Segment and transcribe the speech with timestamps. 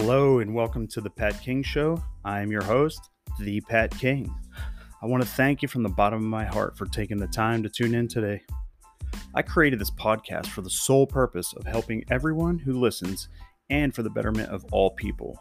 [0.00, 2.00] Hello and welcome to the Pat King Show.
[2.24, 3.10] I am your host,
[3.40, 4.32] the Pat King.
[5.02, 7.64] I want to thank you from the bottom of my heart for taking the time
[7.64, 8.40] to tune in today.
[9.34, 13.28] I created this podcast for the sole purpose of helping everyone who listens
[13.70, 15.36] and for the betterment of all people.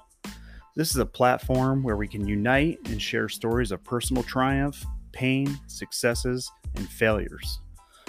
[0.75, 5.55] This is a platform where we can unite and share stories of personal triumph, pain,
[5.67, 7.59] successes, and failures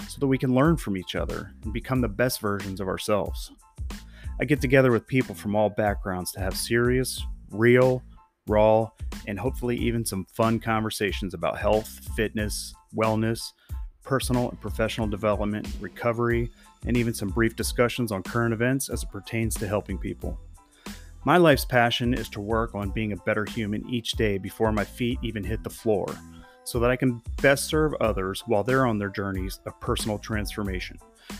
[0.07, 3.51] so that we can learn from each other and become the best versions of ourselves.
[4.41, 7.21] I get together with people from all backgrounds to have serious,
[7.51, 8.01] real,
[8.47, 8.89] raw,
[9.27, 13.51] and hopefully even some fun conversations about health, fitness, wellness,
[14.01, 16.49] personal and professional development, recovery,
[16.87, 20.39] and even some brief discussions on current events as it pertains to helping people.
[21.25, 24.85] My life's passion is to work on being a better human each day before my
[24.85, 26.07] feet even hit the floor
[26.63, 30.97] so that I can best serve others while they're on their journeys of personal transformation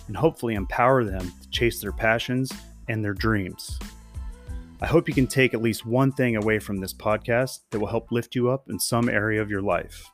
[0.07, 2.51] and hopefully empower them to chase their passions
[2.89, 3.79] and their dreams.
[4.81, 7.87] I hope you can take at least one thing away from this podcast that will
[7.87, 10.09] help lift you up in some area of your life.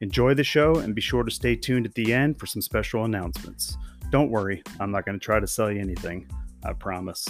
[0.00, 3.04] Enjoy the show and be sure to stay tuned at the end for some special
[3.04, 3.76] announcements.
[4.10, 6.28] Don't worry, I'm not going to try to sell you anything,
[6.64, 7.28] I promise.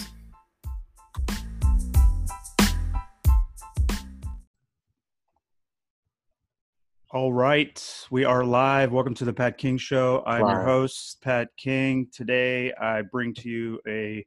[7.13, 8.93] All right, we are live.
[8.93, 10.23] Welcome to the Pat King Show.
[10.25, 12.07] I'm your host, Pat King.
[12.13, 14.25] Today, I bring to you a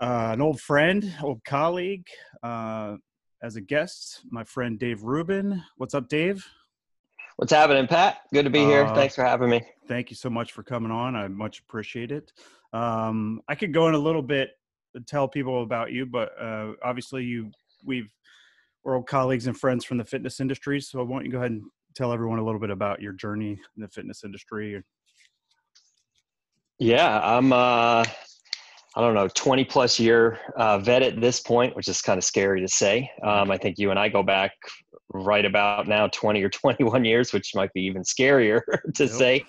[0.00, 2.06] uh, an old friend, old colleague,
[2.42, 2.96] uh,
[3.42, 5.62] as a guest, my friend Dave Rubin.
[5.76, 6.46] What's up, Dave?
[7.36, 8.18] What's happening, Pat?
[8.32, 8.84] Good to be here.
[8.84, 9.62] Uh, Thanks for having me.
[9.88, 11.16] Thank you so much for coming on.
[11.16, 12.32] I much appreciate it.
[12.72, 14.50] Um, I could go in a little bit
[14.94, 17.50] and tell people about you, but uh, obviously you
[17.84, 18.10] we've
[18.84, 20.80] we're old colleagues and friends from the fitness industry.
[20.80, 21.62] So why don't you go ahead and
[21.94, 24.82] tell everyone a little bit about your journey in the fitness industry?
[26.78, 28.04] Yeah, I'm uh,
[28.96, 32.24] I don't know, 20 plus year uh, vet at this point, which is kind of
[32.24, 33.10] scary to say.
[33.22, 34.52] Um, I think you and I go back
[35.12, 38.60] right about now 20 or 21 years, which might be even scarier
[38.94, 39.12] to yep.
[39.12, 39.44] say.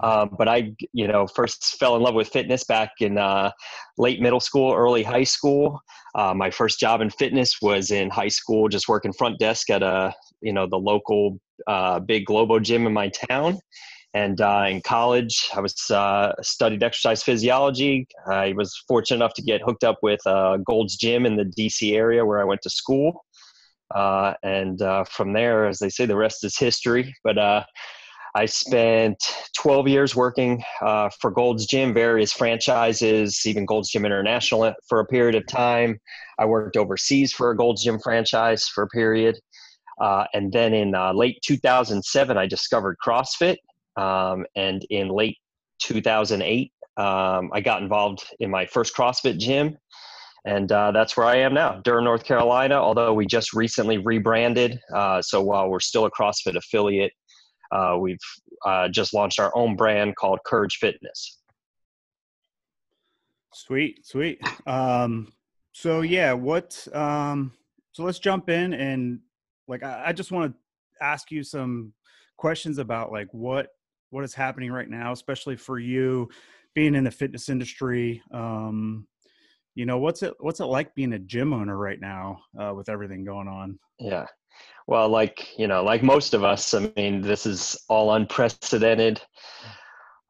[0.00, 3.50] Um, but I, you know, first fell in love with fitness back in uh,
[3.98, 5.80] late middle school, early high school.
[6.14, 9.82] Uh, my first job in fitness was in high school, just working front desk at
[9.82, 13.58] a, you know, the local uh, big Globo gym in my town.
[14.14, 18.06] And uh, in college, I was uh, studied exercise physiology.
[18.30, 21.94] I was fortunate enough to get hooked up with uh, Gold's Gym in the DC
[21.94, 23.24] area where I went to school.
[23.92, 27.12] Uh, and uh, from there, as they say, the rest is history.
[27.24, 27.64] But uh,
[28.36, 29.16] I spent
[29.58, 35.34] 12 years working for Gold's Gym, various franchises, even Gold's Gym International for a period
[35.34, 35.98] of time.
[36.38, 39.40] I worked overseas for a Gold's Gym franchise for a period.
[40.00, 43.56] And then in late 2007, I discovered CrossFit
[43.96, 45.38] um, and in late
[45.80, 49.76] 2008, um, I got involved in my first CrossFit gym.
[50.46, 54.78] And uh, that's where I am now, Durham, North Carolina, although we just recently rebranded.
[54.94, 57.12] Uh, so while we're still a CrossFit affiliate,
[57.72, 58.18] uh, we've
[58.66, 61.40] uh, just launched our own brand called Courage Fitness.
[63.54, 64.40] Sweet, sweet.
[64.66, 65.32] Um,
[65.72, 66.86] so yeah, what?
[66.92, 67.52] Um,
[67.92, 69.20] so let's jump in and
[69.66, 71.92] like I, I just want to ask you some
[72.36, 73.68] questions about like what
[74.14, 76.28] what is happening right now, especially for you
[76.74, 78.22] being in the fitness industry.
[78.32, 79.08] Um,
[79.74, 82.88] you know, what's it what's it like being a gym owner right now uh, with
[82.88, 83.76] everything going on?
[83.98, 84.26] Yeah.
[84.86, 89.20] Well, like, you know, like most of us, I mean, this is all unprecedented.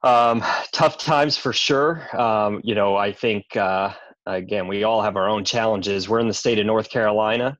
[0.03, 2.09] Um, tough times for sure.
[2.19, 3.93] Um, you know, I think, uh,
[4.25, 6.09] again, we all have our own challenges.
[6.09, 7.59] We're in the state of North Carolina.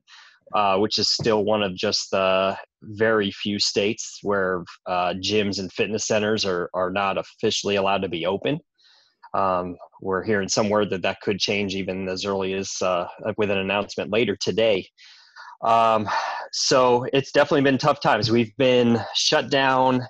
[0.53, 2.55] Uh, which is still one of just the
[2.89, 8.09] very few states where uh, gyms and fitness centers are, are not officially allowed to
[8.09, 8.59] be open.
[9.33, 13.07] Um, we're hearing some word that that could change even as early as uh,
[13.37, 14.87] with an announcement later today.
[15.63, 16.07] Um,
[16.51, 18.31] so it's definitely been tough times.
[18.31, 20.01] We've been shut down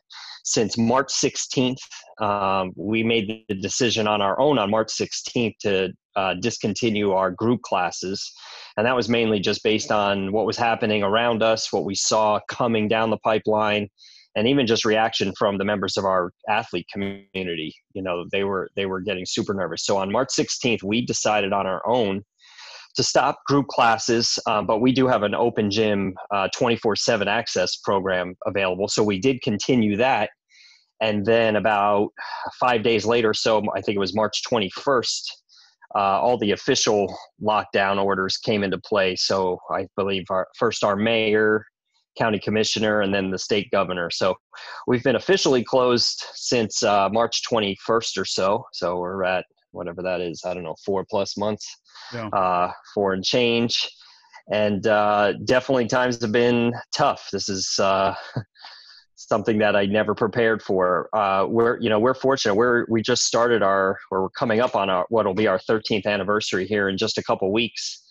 [0.46, 1.78] since March 16th.
[2.22, 7.32] Um, we made the decision on our own on March 16th to uh, discontinue our
[7.32, 8.32] group classes.
[8.78, 12.40] And that was mainly just based on what was happening around us, what we saw
[12.48, 13.90] coming down the pipeline,
[14.36, 17.74] and even just reaction from the members of our athlete community.
[17.94, 19.86] You know, they were they were getting super nervous.
[19.86, 22.24] So on March 16th, we decided on our own
[22.96, 26.96] to stop group classes, um, but we do have an open gym uh, 24 uh,
[26.96, 28.88] 7 access program available.
[28.88, 30.30] So we did continue that.
[31.02, 32.10] And then about
[32.60, 35.22] five days later, so I think it was March 21st,
[35.96, 39.16] uh, all the official lockdown orders came into play.
[39.16, 41.66] So I believe our, first our mayor,
[42.18, 44.10] county commissioner, and then the state governor.
[44.10, 44.36] So
[44.88, 48.66] we've been officially closed since uh, March 21st or so.
[48.74, 49.46] So we're at
[49.76, 50.44] whatever that is.
[50.46, 51.66] I don't know, four plus months,
[52.14, 52.28] Yeah.
[52.30, 53.90] uh, four and change,
[54.52, 57.30] and uh, definitely times have been tough.
[57.32, 58.16] This is uh,
[59.16, 61.10] something that I never prepared for.
[61.16, 62.56] Uh, we're you know we're fortunate.
[62.56, 65.60] We're we just started our or we're coming up on our what will be our
[65.60, 68.02] 13th anniversary here in just a couple weeks.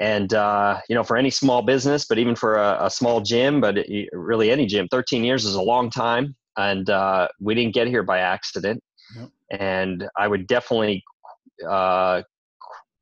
[0.00, 3.60] And uh, you know, for any small business, but even for a, a small gym,
[3.60, 6.36] but it, really any gym, 13 years is a long time.
[6.56, 8.82] And uh, we didn't get here by accident.
[9.16, 9.30] Yep.
[9.50, 11.02] And I would definitely
[11.68, 12.22] uh,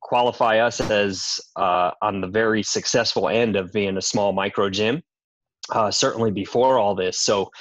[0.01, 5.03] qualify us as uh, on the very successful end of being a small micro gym.
[5.69, 7.51] Uh, certainly before all this, so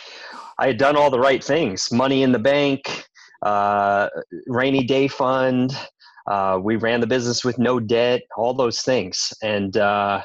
[0.59, 3.05] I had done all the right things: money in the bank,
[3.43, 4.09] uh,
[4.47, 5.77] rainy day fund.
[6.29, 10.23] Uh, we ran the business with no debt, all those things, and uh,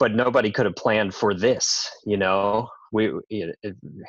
[0.00, 1.88] but nobody could have planned for this.
[2.04, 3.12] You know, we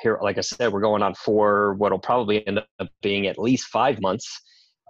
[0.04, 3.66] here, like I said, we're going on for what'll probably end up being at least
[3.68, 4.28] five months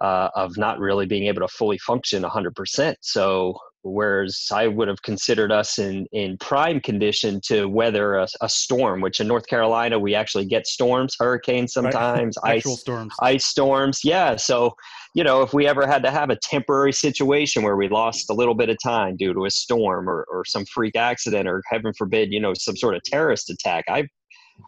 [0.02, 2.94] uh, of not really being able to fully function 100%.
[3.00, 8.48] So whereas I would have considered us in in prime condition to weather a, a
[8.48, 12.56] storm, which in North Carolina we actually get storms, hurricanes sometimes, Right.
[12.66, 13.14] ice storms.
[13.22, 14.00] ice storms.
[14.04, 14.36] Yeah.
[14.36, 14.74] So,
[15.16, 18.34] you know, if we ever had to have a temporary situation where we lost a
[18.34, 21.94] little bit of time due to a storm or, or some freak accident or heaven
[21.96, 24.06] forbid, you know, some sort of terrorist attack, I,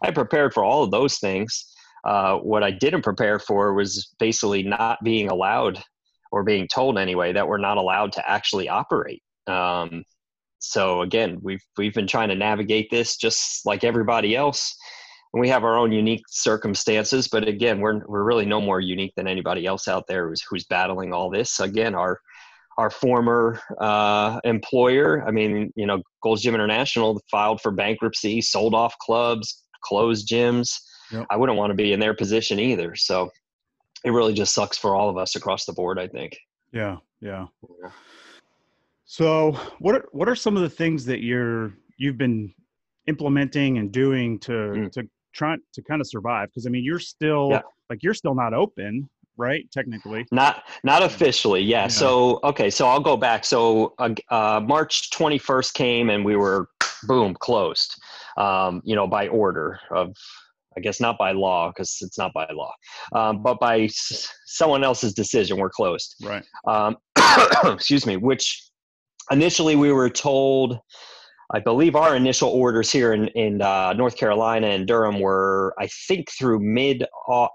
[0.03, 1.71] I prepared for all of those things.
[2.03, 5.83] Uh, what I didn't prepare for was basically not being allowed
[6.31, 9.21] or being told anyway that we're not allowed to actually operate.
[9.45, 10.03] Um,
[10.57, 14.75] so again, we've we've been trying to navigate this just like everybody else
[15.33, 19.13] and we have our own unique circumstances but again we're we're really no more unique
[19.15, 22.19] than anybody else out there who's who's battling all this again our
[22.77, 28.73] our former uh, employer i mean you know gold's gym international filed for bankruptcy sold
[28.73, 30.69] off clubs closed gyms
[31.11, 31.25] Yep.
[31.31, 33.29] i wouldn't want to be in their position either so
[34.05, 36.37] it really just sucks for all of us across the board i think
[36.71, 37.45] Yeah, yeah.
[37.83, 37.89] Yeah.
[39.05, 42.53] So, what are what are some of the things that you're you've been
[43.07, 44.91] implementing and doing to Mm.
[44.91, 46.49] to try to kind of survive?
[46.49, 47.61] Because I mean, you're still Yeah.
[47.89, 49.63] like you're still not open, right?
[49.71, 50.25] Technically.
[50.31, 51.83] Not not officially, yeah.
[51.83, 51.87] Yeah.
[51.87, 53.45] So okay, so I'll go back.
[53.45, 56.67] So uh, uh, March 21st came and we were
[57.07, 57.91] boom closed.
[58.37, 60.07] Um, you know, by order of,
[60.77, 62.73] I guess not by law because it's not by law,
[63.13, 66.15] um, but by s- someone else's decision, we're closed.
[66.23, 66.43] Right.
[66.67, 66.97] Um,
[67.73, 68.15] excuse me.
[68.17, 68.45] Which
[69.31, 70.79] initially we were told.
[71.51, 75.87] I believe our initial orders here in, in uh, North Carolina and Durham were, I
[76.07, 77.05] think, through mid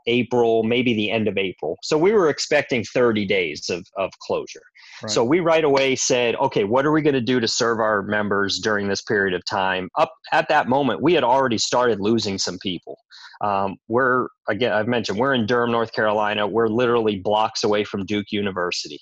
[0.06, 1.78] April, maybe the end of April.
[1.82, 4.62] So we were expecting 30 days of, of closure.
[5.02, 5.10] Right.
[5.10, 8.02] So we right away said, okay, what are we going to do to serve our
[8.02, 9.88] members during this period of time?
[9.96, 12.98] Up at that moment, we had already started losing some people.
[13.40, 16.46] Um, we're, again, I've mentioned, we're in Durham, North Carolina.
[16.46, 18.98] We're literally blocks away from Duke University.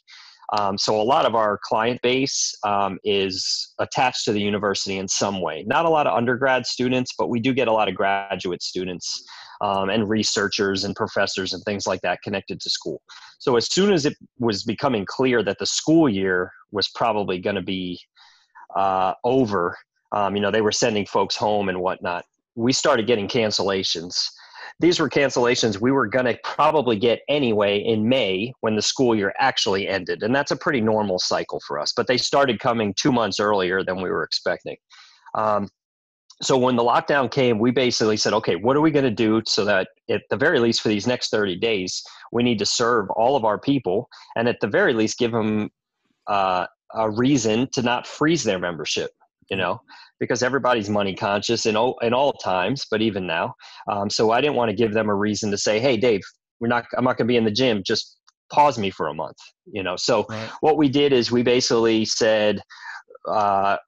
[0.59, 5.09] Um, so a lot of our client base um, is attached to the university in
[5.09, 5.65] some way.
[5.67, 9.25] Not a lot of undergrad students, but we do get a lot of graduate students
[9.63, 13.01] um, and researchers and professors and things like that connected to school.
[13.39, 17.57] So as soon as it was becoming clear that the school year was probably going
[17.57, 17.99] to be
[18.77, 19.77] uh, over,
[20.13, 22.25] um, you know, they were sending folks home and whatnot.
[22.57, 24.29] We started getting cancellations
[24.83, 29.15] these were cancellations we were going to probably get anyway in May when the school
[29.15, 30.25] year actually ended.
[30.25, 31.93] And that's a pretty normal cycle for us.
[31.97, 34.77] But they started coming two months earlier than we were expecting.
[35.37, 35.69] Um,
[36.43, 39.41] so when the lockdown came, we basically said, okay, what are we going to do
[39.47, 43.09] so that at the very least for these next 30 days, we need to serve
[43.11, 45.71] all of our people and at the very least give them
[46.27, 49.13] uh, a reason to not freeze their membership,
[49.49, 49.81] you know?
[50.23, 53.53] Because everybody's money conscious in all, in all times, but even now.
[53.91, 56.21] Um, so I didn't want to give them a reason to say, "Hey, Dave,
[56.61, 56.85] we're not.
[56.97, 57.83] I'm not going to be in the gym.
[57.85, 58.19] Just
[58.53, 59.37] pause me for a month."
[59.73, 59.97] You know.
[59.97, 60.49] So Right.
[60.61, 62.61] what we did is we basically said
[63.29, 63.79] uh,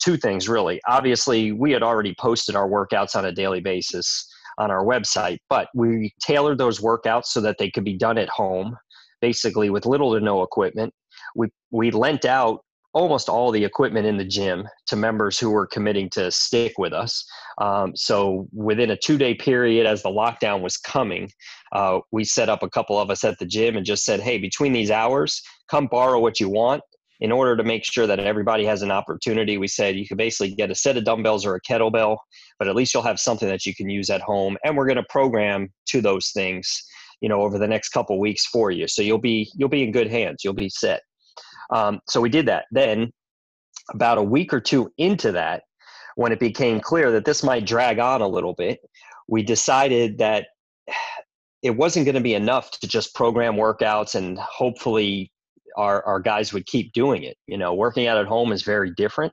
[0.00, 0.80] two things really.
[0.86, 5.70] Obviously, we had already posted our workouts on a daily basis on our website, but
[5.74, 8.76] we tailored those workouts so that they could be done at home,
[9.20, 10.94] basically with little to no equipment.
[11.34, 12.60] We we lent out
[12.92, 16.92] almost all the equipment in the gym to members who were committing to stick with
[16.92, 17.24] us.
[17.60, 21.30] Um, so within a two day period, as the lockdown was coming,
[21.72, 24.38] uh, we set up a couple of us at the gym and just said, "Hey,
[24.38, 26.82] between these hours, come borrow what you want."
[27.20, 30.54] In order to make sure that everybody has an opportunity, we said you could basically
[30.54, 32.16] get a set of dumbbells or a kettlebell,
[32.58, 34.56] but at least you'll have something that you can use at home.
[34.64, 36.82] And we're going to program to those things,
[37.20, 38.88] you know, over the next couple weeks for you.
[38.88, 40.42] So you'll be you'll be in good hands.
[40.42, 41.02] You'll be set.
[41.70, 42.66] Um, so we did that.
[42.70, 43.12] Then,
[43.92, 45.62] about a week or two into that,
[46.16, 48.80] when it became clear that this might drag on a little bit,
[49.28, 50.48] we decided that
[51.62, 55.30] it wasn't going to be enough to just program workouts and hopefully
[55.76, 57.36] our, our guys would keep doing it.
[57.46, 59.32] You know, working out at home is very different,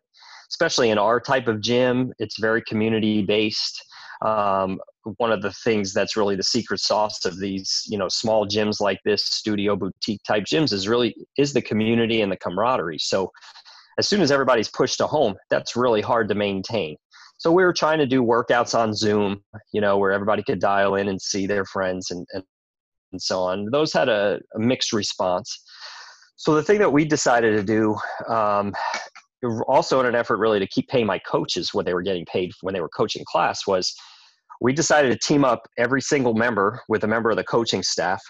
[0.50, 2.14] especially in our type of gym.
[2.20, 3.82] It's very community based.
[4.26, 4.80] Um,
[5.18, 8.82] one of the things that's really the secret sauce of these, you know, small gyms
[8.82, 13.00] like this, studio boutique type gyms, is really is the community and the camaraderie.
[13.00, 13.32] So,
[14.00, 16.98] as soon as everybody's pushed to home, that's really hard to maintain.
[17.38, 20.96] So we were trying to do workouts on Zoom, you know, where everybody could dial
[20.96, 22.44] in and see their friends and, and,
[23.12, 23.70] and so on.
[23.72, 25.64] Those had a, a mixed response.
[26.36, 27.96] So the thing that we decided to do,
[28.32, 28.74] um,
[29.68, 32.52] also in an effort really to keep paying my coaches what they were getting paid
[32.62, 33.96] when they were coaching class, was
[34.62, 38.22] we decided to team up every single member with a member of the coaching staff,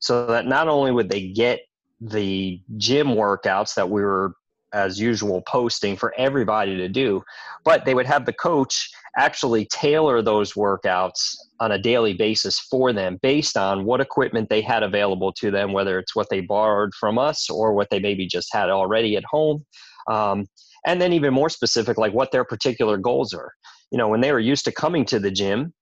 [0.00, 1.60] so that not only would they get
[2.00, 4.34] the gym workouts that we were
[4.72, 7.22] as usual posting for everybody to do
[7.64, 12.92] but they would have the coach actually tailor those workouts on a daily basis for
[12.92, 16.92] them based on what equipment they had available to them whether it's what they borrowed
[16.94, 19.64] from us or what they maybe just had already at home
[20.08, 20.46] um,
[20.86, 23.52] and then even more specific like what their particular goals are
[23.90, 25.72] you know when they were used to coming to the gym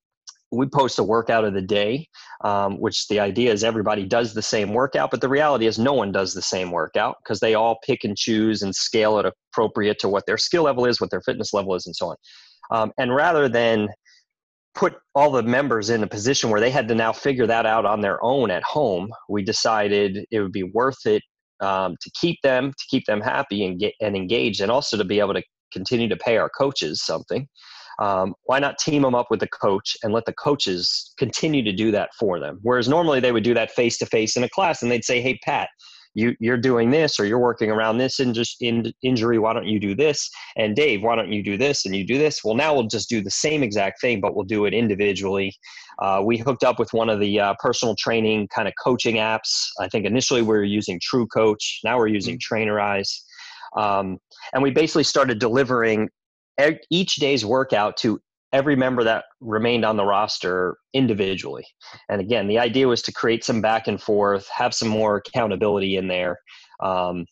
[0.55, 2.09] we post a workout of the day,
[2.43, 5.93] um, which the idea is everybody does the same workout, but the reality is no
[5.93, 9.99] one does the same workout because they all pick and choose and scale it appropriate
[10.01, 12.17] to what their skill level is, what their fitness level is, and so on.
[12.71, 13.89] Um, and rather than
[14.75, 17.85] put all the members in a position where they had to now figure that out
[17.85, 21.23] on their own at home, we decided it would be worth it
[21.65, 25.05] um, to keep them, to keep them happy and get and engaged, and also to
[25.05, 25.43] be able to
[25.73, 27.49] continue to pay our coaches something.
[28.01, 31.73] Um, why not team them up with the coach and let the coaches continue to
[31.73, 32.59] do that for them?
[32.63, 35.21] Whereas normally they would do that face to face in a class and they'd say
[35.21, 35.69] hey pat
[36.15, 39.67] you, you're doing this or you're working around this in just in injury why don't
[39.67, 40.31] you do this?
[40.57, 42.43] And dave why don't you do this and you do this?
[42.45, 45.55] Well now we'll just do the same exact thing but we'll do it individually.
[46.01, 49.69] Uh, we hooked up with one of the uh, personal training kind of coaching apps
[49.79, 52.55] i think initially we were using true coach now we're using mm-hmm.
[52.55, 53.21] trainerize.
[53.77, 54.19] Um,
[54.53, 56.09] and we basically started delivering
[56.91, 58.21] each day's workout to
[58.55, 61.67] every member that remained on the roster individually.
[62.09, 65.97] And again, the idea was to create some back and forth, have some more accountability
[65.97, 66.39] in there.
[66.81, 67.27] Um,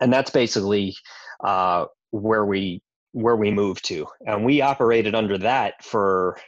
[0.00, 0.96] and that's basically
[1.44, 2.80] uh, where we
[3.12, 4.06] where we moved to.
[4.26, 6.38] And we operated under that for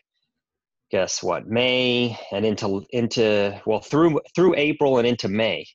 [0.90, 5.66] guess what May and into into well through through April and into May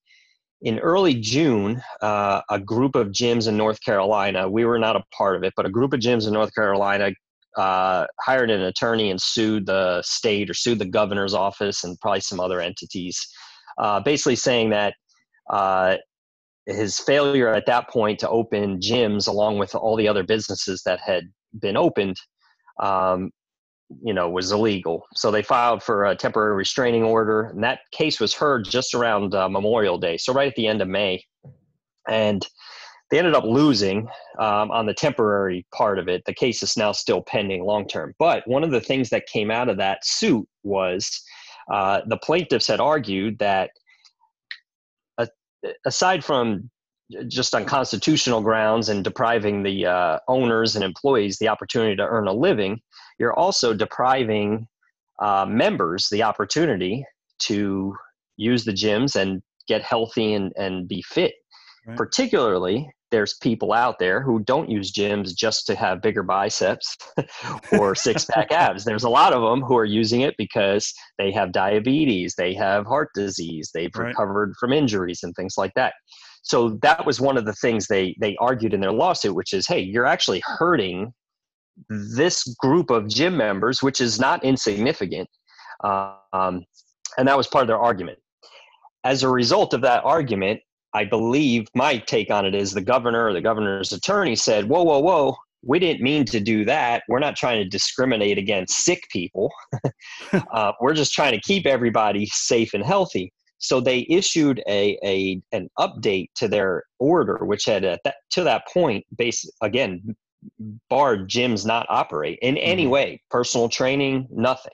[0.63, 5.03] in early June, uh, a group of gyms in North Carolina, we were not a
[5.11, 7.11] part of it, but a group of gyms in North Carolina
[7.57, 12.21] uh, hired an attorney and sued the state or sued the governor's office and probably
[12.21, 13.19] some other entities,
[13.77, 14.93] uh, basically saying that
[15.49, 15.97] uh,
[16.65, 20.99] his failure at that point to open gyms along with all the other businesses that
[20.99, 21.25] had
[21.59, 22.15] been opened
[22.81, 23.29] um,
[24.01, 25.05] you know was illegal.
[25.13, 29.35] So they filed for a temporary restraining order and that case was heard just around
[29.35, 31.23] uh, memorial day so right at the end of may.
[32.07, 32.45] And
[33.13, 34.07] they ended up losing
[34.39, 38.13] um, on the temporary part of it the case is now still pending long term
[38.17, 41.23] but one of the things that came out of that suit was
[41.71, 43.69] uh, the plaintiffs had argued that
[45.19, 45.27] uh,
[45.85, 46.69] aside from
[47.27, 52.27] just on constitutional grounds and depriving the uh, owners and employees the opportunity to earn
[52.27, 52.79] a living
[53.19, 54.67] you're also depriving
[55.21, 57.05] uh, members the opportunity
[57.39, 57.95] to
[58.37, 61.33] use the gyms and get healthy and, and be fit.
[61.85, 61.97] Right.
[61.97, 66.97] Particularly, there's people out there who don't use gyms just to have bigger biceps
[67.73, 68.83] or six pack abs.
[68.83, 72.87] There's a lot of them who are using it because they have diabetes, they have
[72.87, 74.07] heart disease, they've right.
[74.07, 75.93] recovered from injuries and things like that.
[76.41, 79.67] So that was one of the things they they argued in their lawsuit, which is,
[79.67, 81.13] hey, you're actually hurting
[81.87, 85.29] this group of gym members, which is not insignificant.
[85.83, 86.65] Um,
[87.19, 88.17] and that was part of their argument.
[89.03, 90.61] As a result of that argument,
[90.93, 94.83] I believe my take on it is the governor or the governor's attorney said, Whoa,
[94.83, 97.03] whoa, whoa, we didn't mean to do that.
[97.07, 99.51] We're not trying to discriminate against sick people.
[100.53, 103.31] uh, we're just trying to keep everybody safe and healthy.
[103.59, 108.43] So they issued a, a an update to their order, which had at that, to
[108.43, 110.15] that point, based again
[110.89, 112.91] barred gyms not operate in any mm-hmm.
[112.91, 114.73] way, personal training, nothing.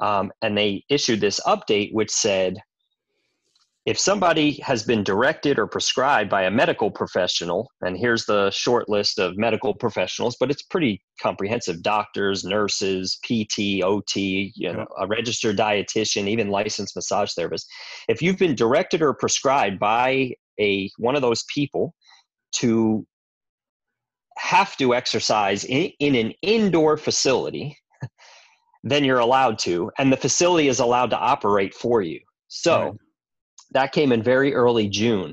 [0.00, 2.58] Um, and they issued this update which said
[3.88, 8.86] if somebody has been directed or prescribed by a medical professional, and here's the short
[8.86, 15.06] list of medical professionals, but it's pretty comprehensive doctors, nurses, PT, OT, you know, a
[15.06, 17.66] registered dietitian, even licensed massage therapist.
[18.10, 21.94] If you've been directed or prescribed by a one of those people
[22.56, 23.06] to
[24.36, 27.74] have to exercise in, in an indoor facility
[28.84, 32.20] then you're allowed to, and the facility is allowed to operate for you.
[32.48, 32.98] So.
[33.72, 35.32] That came in very early June,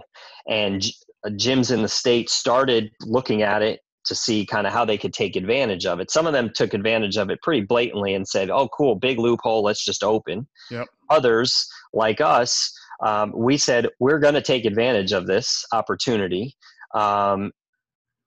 [0.49, 0.85] and
[1.25, 4.97] uh, gyms in the state started looking at it to see kind of how they
[4.97, 6.11] could take advantage of it.
[6.11, 9.63] Some of them took advantage of it pretty blatantly and said, "Oh, cool, big loophole,
[9.63, 10.87] let's just open." Yep.
[11.09, 12.71] Others, like us,
[13.03, 16.55] um, we said we're going to take advantage of this opportunity,
[16.93, 17.51] um,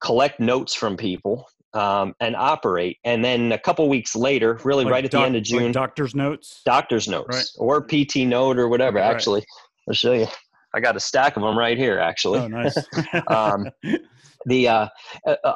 [0.01, 2.99] collect notes from people, um, and operate.
[3.05, 5.65] And then a couple weeks later, really like right at doc, the end of June,
[5.65, 7.47] like doctor's notes, doctor's notes, right.
[7.57, 8.99] or PT note or whatever.
[8.99, 9.11] Right.
[9.11, 9.45] Actually,
[9.89, 10.27] I'll show you.
[10.75, 11.99] I got a stack of them right here.
[11.99, 12.77] Actually, oh nice.
[13.29, 13.67] um,
[14.47, 14.89] the uh,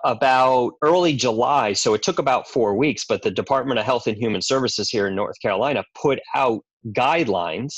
[0.04, 3.04] about early July, so it took about four weeks.
[3.08, 6.60] But the Department of Health and Human Services here in North Carolina put out
[6.96, 7.74] guidelines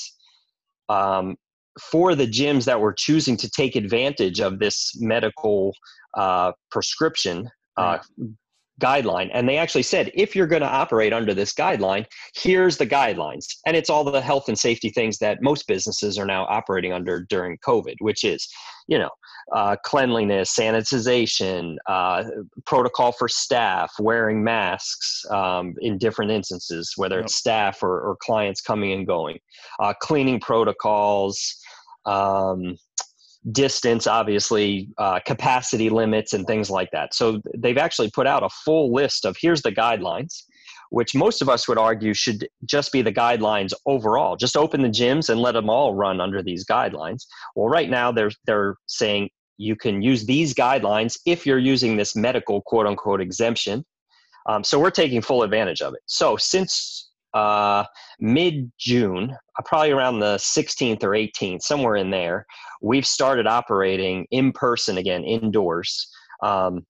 [0.88, 1.37] um,
[1.80, 5.75] for the gyms that were choosing to take advantage of this medical
[6.16, 7.99] uh, prescription uh,
[8.81, 9.31] guideline.
[9.33, 13.47] And they actually said, if you're going to operate under this guideline, here's the guidelines.
[13.66, 17.21] And it's all the health and safety things that most businesses are now operating under
[17.23, 18.49] during COVID, which is,
[18.88, 19.11] you know,
[19.52, 22.25] uh, cleanliness, sanitization, uh,
[22.64, 27.26] protocol for staff, wearing masks um, in different instances, whether yep.
[27.26, 29.38] it's staff or, or, clients coming and going,
[29.81, 31.57] uh, cleaning protocols,
[32.07, 32.75] um,
[33.52, 37.14] distance, obviously, uh, capacity limits, and things like that.
[37.14, 40.44] So they've actually put out a full list of here's the guidelines,
[40.90, 44.36] which most of us would argue should just be the guidelines overall.
[44.36, 47.24] Just open the gyms and let them all run under these guidelines.
[47.54, 52.16] Well, right now they're they're saying you can use these guidelines if you're using this
[52.16, 53.84] medical quote unquote exemption.
[54.46, 56.00] Um, so we're taking full advantage of it.
[56.06, 57.03] So since
[57.35, 57.85] uh,
[58.21, 62.47] mid June, uh, probably around the 16th or 18th, somewhere in there,
[62.81, 66.09] we've started operating in person again, indoors,
[66.43, 66.87] um,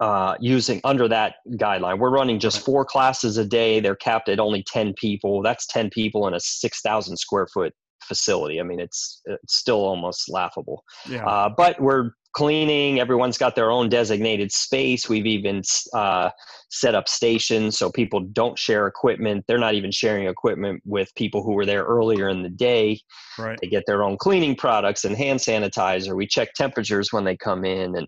[0.00, 1.98] uh, using under that guideline.
[1.98, 3.80] We're running just four classes a day.
[3.80, 5.42] They're capped at only 10 people.
[5.42, 7.72] That's 10 people in a 6,000 square foot
[8.04, 8.60] facility.
[8.60, 10.84] I mean, it's, it's still almost laughable.
[11.08, 11.26] Yeah.
[11.26, 13.00] Uh, but we're cleaning.
[13.00, 15.08] Everyone's got their own designated space.
[15.08, 15.62] We've even
[15.94, 16.30] uh,
[16.70, 19.44] set up stations so people don't share equipment.
[19.48, 23.00] They're not even sharing equipment with people who were there earlier in the day.
[23.38, 23.58] Right.
[23.60, 26.16] They get their own cleaning products and hand sanitizer.
[26.16, 28.06] We check temperatures when they come in and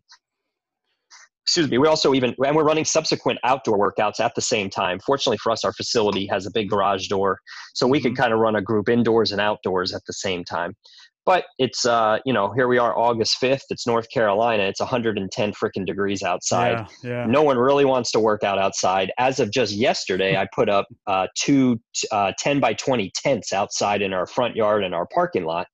[1.50, 5.00] excuse me we also even and we're running subsequent outdoor workouts at the same time
[5.04, 7.40] fortunately for us our facility has a big garage door
[7.74, 8.09] so we mm-hmm.
[8.09, 10.72] could kind of run a group indoors and outdoors at the same time
[11.31, 15.53] but it's uh you know here we are august 5th it's north carolina it's 110
[15.53, 17.27] freaking degrees outside yeah, yeah.
[17.27, 20.87] no one really wants to work out outside as of just yesterday i put up
[21.07, 25.45] uh, two uh, 10 by 20 tents outside in our front yard and our parking
[25.45, 25.69] lot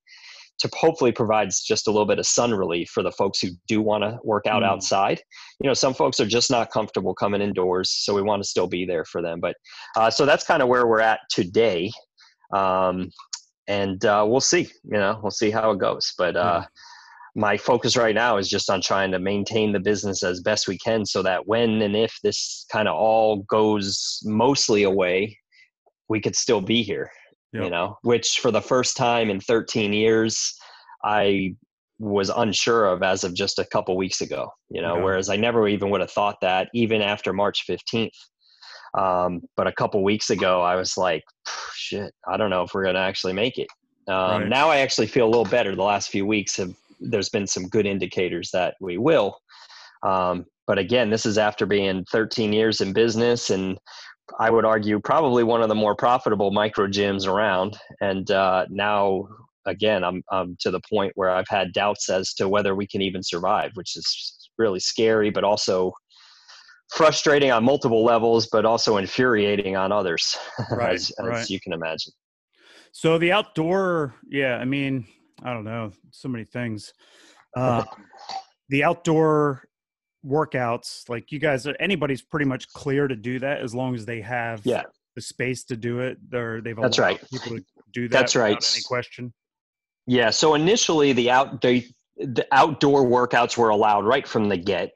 [0.59, 3.81] to hopefully provides just a little bit of sun relief for the folks who do
[3.81, 4.67] want to work out mm.
[4.67, 5.21] outside.
[5.61, 8.67] You know, some folks are just not comfortable coming indoors, so we want to still
[8.67, 9.39] be there for them.
[9.39, 9.57] But
[9.99, 11.93] uh, so that's kind of where we're at today,
[12.55, 13.11] um,
[13.69, 14.69] and uh, we'll see.
[14.85, 16.13] You know, we'll see how it goes.
[16.17, 16.65] But uh,
[17.35, 20.79] my focus right now is just on trying to maintain the business as best we
[20.79, 25.39] can, so that when and if this kind of all goes mostly away,
[26.09, 27.11] we could still be here
[27.57, 27.65] yep.
[27.65, 30.55] you know, which for the first time in 13 years,
[31.05, 31.55] I
[31.99, 35.03] was unsure of as of just a couple weeks ago, you know, yeah.
[35.03, 38.11] whereas I never even would have thought that even after March 15th.
[38.97, 41.23] Um, but a couple weeks ago, I was like,
[41.75, 43.69] shit, I don't know if we're going to actually make it.
[44.09, 44.49] Um, right.
[44.49, 45.75] Now I actually feel a little better.
[45.75, 49.39] The last few weeks have, there's been some good indicators that we will.
[50.03, 53.79] Um, but again, this is after being 13 years in business and
[54.39, 57.77] I would argue, probably one of the more profitable micro gyms around.
[58.01, 59.29] And uh, now,
[59.67, 63.03] again, I'm, I'm to the point where I've had doubts as to whether we can
[63.03, 65.93] even survive, which is really scary, but also
[66.91, 70.37] frustrating on multiple levels, but also infuriating on others,
[70.71, 71.51] right, as, as right.
[71.51, 72.13] you can imagine.
[72.93, 75.07] So the outdoor, yeah, I mean,
[75.43, 76.93] I don't know, so many things.
[77.57, 77.85] Uh,
[78.69, 79.69] the outdoor
[80.27, 84.21] workouts like you guys anybody's pretty much clear to do that as long as they
[84.21, 84.83] have yeah.
[85.15, 88.75] the space to do it they're they've that's right people to do that that's right
[88.75, 89.33] any question
[90.07, 91.87] yeah so initially the out the,
[92.19, 94.91] the outdoor workouts were allowed right from the get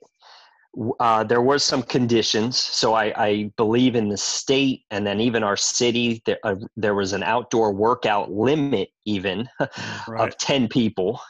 [1.01, 5.43] uh, there was some conditions so I, I, believe in the state and then even
[5.43, 9.49] our city there, uh, there was an outdoor workout limit even
[10.09, 10.29] right.
[10.29, 11.21] of 10 people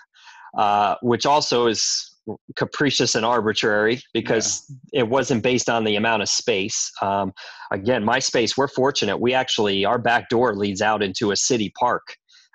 [0.59, 2.11] uh, which also is
[2.57, 5.01] capricious and arbitrary because yeah.
[5.01, 6.91] it wasn't based on the amount of space.
[7.03, 7.33] Um,
[7.71, 9.19] again, my space, we're fortunate.
[9.19, 12.03] We actually, our back door leads out into a city park.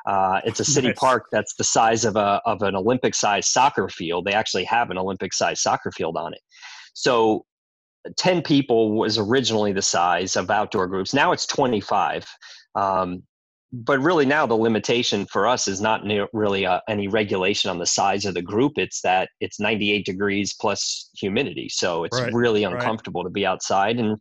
[0.05, 0.99] Uh, it's a city nice.
[0.99, 4.25] park that's the size of a of an Olympic sized soccer field.
[4.25, 6.41] They actually have an Olympic sized soccer field on it.
[6.95, 7.45] So
[8.17, 11.13] 10 people was originally the size of outdoor groups.
[11.13, 12.25] Now it's 25.
[12.73, 13.23] Um,
[13.71, 16.01] but really now the limitation for us is not
[16.33, 20.53] really uh, any regulation on the size of the group it's that it's 98 degrees
[20.53, 23.29] plus humidity so it's right, really uncomfortable right.
[23.29, 24.17] to be outside and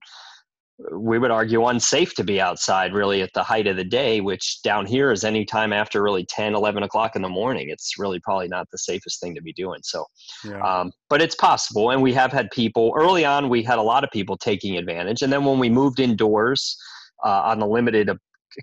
[0.93, 4.61] we would argue unsafe to be outside really at the height of the day which
[4.63, 8.19] down here is any time after really 10 11 o'clock in the morning it's really
[8.21, 10.05] probably not the safest thing to be doing so
[10.45, 10.61] yeah.
[10.61, 14.03] um, but it's possible and we have had people early on we had a lot
[14.03, 16.77] of people taking advantage and then when we moved indoors
[17.25, 18.11] uh, on the limited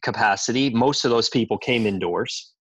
[0.04, 2.54] capacity most of those people came indoors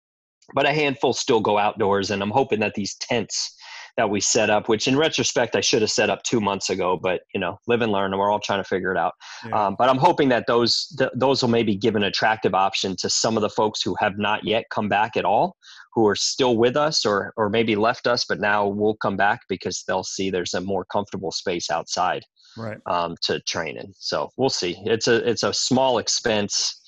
[0.53, 3.55] but a handful still go outdoors and i'm hoping that these tents
[3.99, 6.97] that we set up, which in retrospect I should have set up two months ago,
[7.01, 9.11] but you know, live and learn, and we're all trying to figure it out.
[9.45, 9.65] Yeah.
[9.65, 13.09] Um, but I'm hoping that those th- those will maybe give an attractive option to
[13.09, 15.57] some of the folks who have not yet come back at all,
[15.93, 19.41] who are still with us or or maybe left us, but now will come back
[19.49, 22.23] because they'll see there's a more comfortable space outside,
[22.57, 23.91] right, um, to train in.
[23.97, 24.81] So we'll see.
[24.85, 26.81] It's a it's a small expense.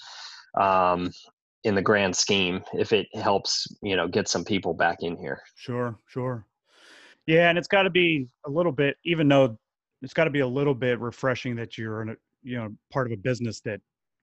[0.60, 1.12] Um,
[1.64, 5.40] in the grand scheme if it helps you know get some people back in here
[5.56, 6.48] sure sure
[7.26, 9.58] yeah, and it's got to be a little bit, even though
[10.02, 13.08] it's got to be a little bit refreshing that you're in a, you know part
[13.08, 13.80] of a business that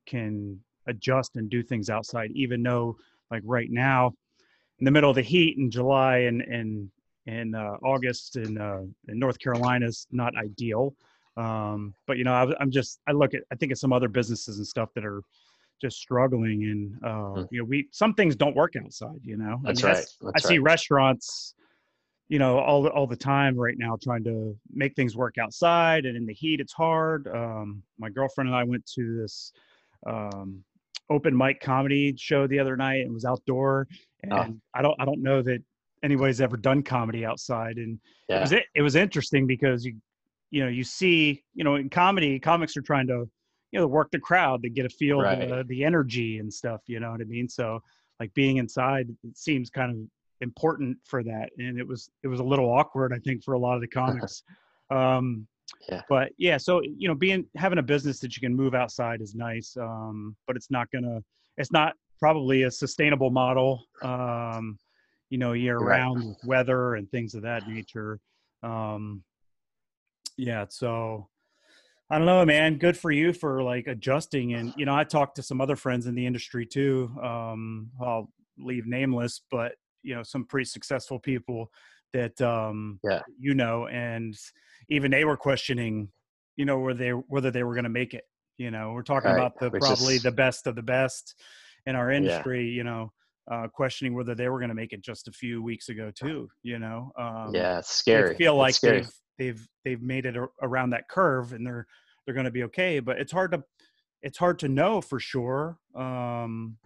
[0.06, 2.96] can adjust and do things outside, even though
[3.30, 4.12] like right now,
[4.78, 6.90] in the middle of the heat in July and and
[7.26, 10.94] in uh, August in uh, in North Carolina is not ideal.
[11.36, 14.08] Um, but you know, I, am just I look at I think at some other
[14.08, 15.22] businesses and stuff that are
[15.80, 17.54] just struggling, and uh, hmm.
[17.54, 19.20] you know, we some things don't work outside.
[19.22, 20.06] You know, that's I mean, right.
[20.22, 21.54] That's I see restaurants
[22.28, 26.04] you know all the, all the time right now trying to make things work outside
[26.04, 29.52] and in the heat it's hard um, my girlfriend and i went to this
[30.06, 30.62] um,
[31.10, 33.86] open mic comedy show the other night and was outdoor
[34.30, 34.42] ah.
[34.42, 34.60] and oh.
[34.74, 35.62] i don't i don't know that
[36.02, 38.38] anybody's ever done comedy outside and yeah.
[38.38, 39.96] it was it was interesting because you
[40.50, 43.28] you know you see you know in comedy comics are trying to
[43.72, 45.42] you know work the crowd to get a feel right.
[45.42, 47.80] of the, the energy and stuff you know what i mean so
[48.20, 49.96] like being inside it seems kind of
[50.40, 53.58] important for that and it was it was a little awkward i think for a
[53.58, 54.42] lot of the comics
[54.90, 55.46] um
[55.90, 56.02] yeah.
[56.08, 59.34] but yeah so you know being having a business that you can move outside is
[59.34, 61.22] nice um but it's not gonna
[61.56, 64.78] it's not probably a sustainable model um
[65.30, 65.98] you know year right.
[65.98, 68.18] round with weather and things of that nature
[68.62, 69.22] um
[70.36, 71.28] yeah so
[72.10, 72.78] I don't know, man.
[72.78, 74.54] Good for you for like adjusting.
[74.54, 77.14] And, you know, I talked to some other friends in the industry too.
[77.22, 79.72] Um, I'll leave nameless, but
[80.08, 81.70] you know some pretty successful people
[82.14, 84.34] that um yeah you know and
[84.88, 86.08] even they were questioning
[86.56, 88.24] you know whether they whether they were going to make it
[88.56, 89.36] you know we're talking right.
[89.36, 90.22] about the Which probably is...
[90.22, 91.34] the best of the best
[91.86, 92.76] in our industry yeah.
[92.76, 93.12] you know
[93.50, 96.48] uh, questioning whether they were going to make it just a few weeks ago too
[96.62, 100.48] you know um, yeah it's scary I feel like they've they've they've made it a-
[100.62, 101.86] around that curve and they're
[102.24, 103.62] they're going to be okay but it's hard to
[104.22, 106.76] it's hard to know for sure um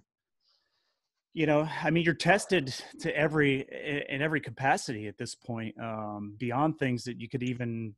[1.34, 3.60] you know i mean you're tested to every
[4.08, 7.94] in every capacity at this point um beyond things that you could even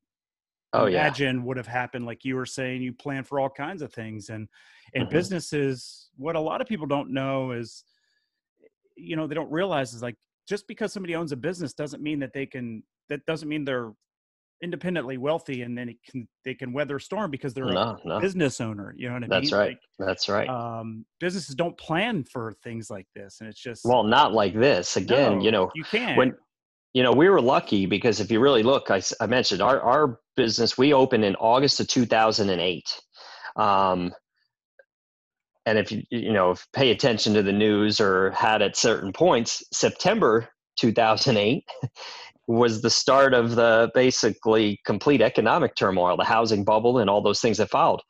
[0.73, 1.42] oh, imagine yeah.
[1.42, 4.49] would have happened like you were saying you plan for all kinds of things and
[4.94, 5.12] and mm-hmm.
[5.12, 7.85] businesses what a lot of people don't know is
[8.97, 10.16] you know they don't realize is like
[10.49, 13.92] just because somebody owns a business doesn't mean that they can that doesn't mean they're
[14.64, 18.09] independently wealthy and then it can they can weather a storm because they're no, a
[18.09, 18.20] no.
[18.20, 19.31] business owner you know what i mean?
[19.31, 19.61] that's mean?
[19.61, 19.79] right.
[19.98, 20.48] Like, that's right.
[20.48, 24.96] um, businesses don't plan for things like this and it's just well not like this.
[24.96, 26.35] Again no, you know you can when
[26.94, 30.20] you know we were lucky because if you really look i, I mentioned our, our
[30.37, 33.00] business we opened in august of 2008
[33.57, 34.12] um,
[35.66, 39.12] and if you you know if pay attention to the news or had at certain
[39.12, 40.48] points september
[40.79, 41.64] 2008
[42.46, 47.40] was the start of the basically complete economic turmoil, the housing bubble, and all those
[47.40, 48.00] things that followed.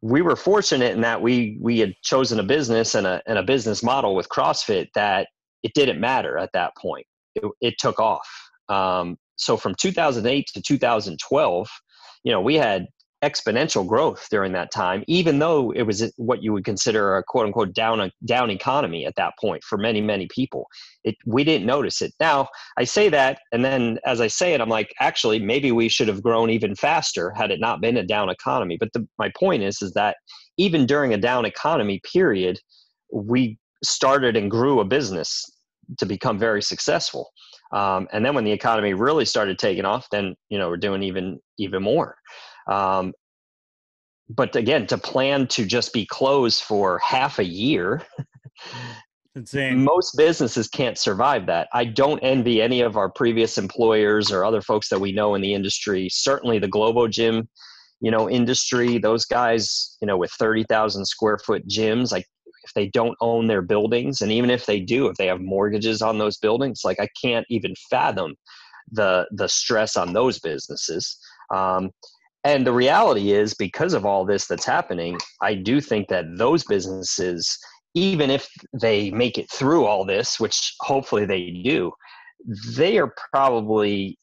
[0.00, 3.42] We were fortunate in that we we had chosen a business and a and a
[3.42, 5.28] business model with CrossFit that
[5.62, 7.06] it didn't matter at that point.
[7.34, 8.28] It, it took off.
[8.68, 11.68] Um, so from 2008 to 2012,
[12.24, 12.86] you know, we had
[13.22, 17.46] exponential growth during that time, even though it was what you would consider a quote
[17.46, 20.66] unquote down down economy at that point for many many people.
[21.04, 22.12] It we didn't notice it.
[22.20, 25.88] Now I say that, and then as I say it, I'm like, actually, maybe we
[25.88, 28.76] should have grown even faster had it not been a down economy.
[28.78, 30.16] But the, my point is, is that
[30.58, 32.58] even during a down economy period,
[33.12, 35.44] we started and grew a business
[35.98, 37.30] to become very successful.
[37.72, 41.02] Um, and then when the economy really started taking off, then you know we're doing
[41.02, 42.16] even even more.
[42.66, 43.12] Um,
[44.28, 48.02] but again, to plan to just be closed for half a year
[49.34, 49.82] insane.
[49.82, 51.68] Most businesses can't survive that.
[51.72, 55.42] I don't envy any of our previous employers or other folks that we know in
[55.42, 56.08] the industry.
[56.10, 57.48] Certainly the Globo Gym,
[58.00, 62.26] you know, industry, those guys, you know, with 30,000 square foot gyms, like
[62.64, 66.02] if they don't own their buildings and even if they do, if they have mortgages
[66.02, 68.34] on those buildings, like I can't even fathom
[68.90, 71.16] the the stress on those businesses.
[71.52, 71.90] Um,
[72.44, 76.64] and the reality is because of all this that's happening, I do think that those
[76.64, 77.58] businesses
[77.94, 78.48] even if
[78.80, 81.92] they make it through all this, which hopefully they do,
[82.74, 84.18] they are probably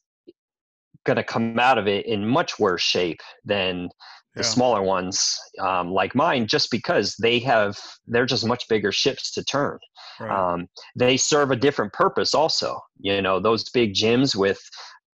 [1.06, 3.88] going to come out of it in much worse shape than
[4.34, 4.48] the yeah.
[4.48, 9.42] smaller ones um, like mine just because they have they're just much bigger ships to
[9.42, 9.76] turn
[10.20, 10.30] right.
[10.30, 14.60] um, they serve a different purpose also you know those big gyms with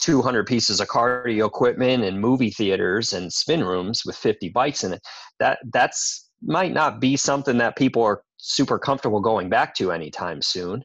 [0.00, 4.92] 200 pieces of cardio equipment and movie theaters and spin rooms with 50 bikes in
[4.92, 5.00] it
[5.38, 10.42] that that's might not be something that people are super comfortable going back to anytime
[10.42, 10.82] soon.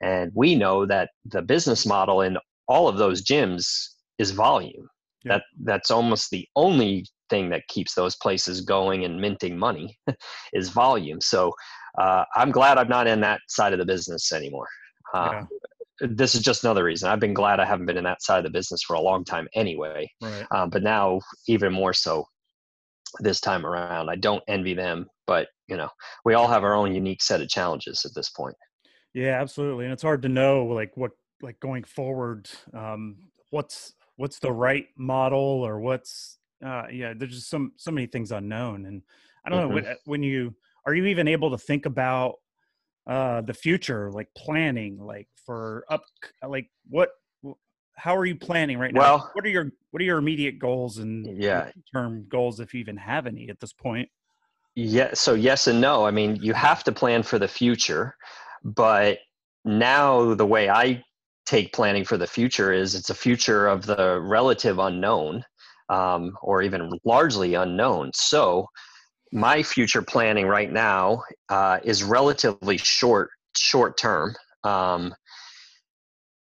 [0.00, 2.36] And we know that the business model in
[2.68, 3.66] all of those gyms
[4.18, 4.88] is volume.
[5.24, 5.34] Yeah.
[5.34, 9.96] That that's almost the only thing that keeps those places going and minting money
[10.52, 11.20] is volume.
[11.20, 11.52] So
[11.98, 14.68] uh, I'm glad I'm not in that side of the business anymore.
[15.14, 15.42] Uh, yeah.
[16.00, 17.08] This is just another reason.
[17.08, 19.24] I've been glad I haven't been in that side of the business for a long
[19.24, 20.10] time anyway.
[20.20, 20.44] Right.
[20.50, 22.26] Um, but now, even more so
[23.20, 24.08] this time around.
[24.10, 25.88] I don't envy them, but you know,
[26.24, 28.56] we all have our own unique set of challenges at this point.
[29.12, 29.84] Yeah, absolutely.
[29.84, 33.16] And it's hard to know like what like going forward, um,
[33.50, 38.32] what's what's the right model or what's uh yeah, there's just some so many things
[38.32, 38.86] unknown.
[38.86, 39.02] And
[39.46, 39.68] I don't mm-hmm.
[39.68, 40.54] know when, when you
[40.86, 42.34] are you even able to think about
[43.06, 46.02] uh the future, like planning, like for up
[46.46, 47.10] like what
[47.96, 49.00] how are you planning right now?
[49.00, 52.80] Well, what are your what are your immediate goals and yeah term goals if you
[52.80, 54.08] even have any at this point?
[54.74, 56.04] Yeah, so yes and no.
[56.04, 58.16] I mean, you have to plan for the future,
[58.64, 59.18] but
[59.64, 61.02] now the way I
[61.46, 65.44] take planning for the future is it's a future of the relative unknown
[65.88, 68.10] um, or even largely unknown.
[68.14, 68.66] So
[69.34, 75.14] my future planning right now uh, is relatively short short term um,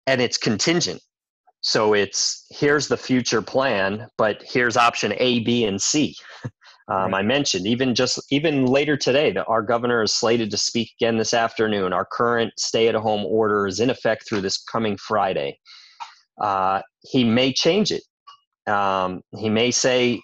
[0.06, 1.02] and it's contingent
[1.62, 6.16] so it's here's the future plan, but here's option A, B, and C.
[6.88, 7.14] Um.
[7.14, 11.16] I mentioned even just even later today that our governor is slated to speak again
[11.16, 11.94] this afternoon.
[11.94, 15.58] Our current stay-at-home order is in effect through this coming Friday.
[16.42, 18.04] Uh, he may change it.
[18.70, 20.22] Um, he may say,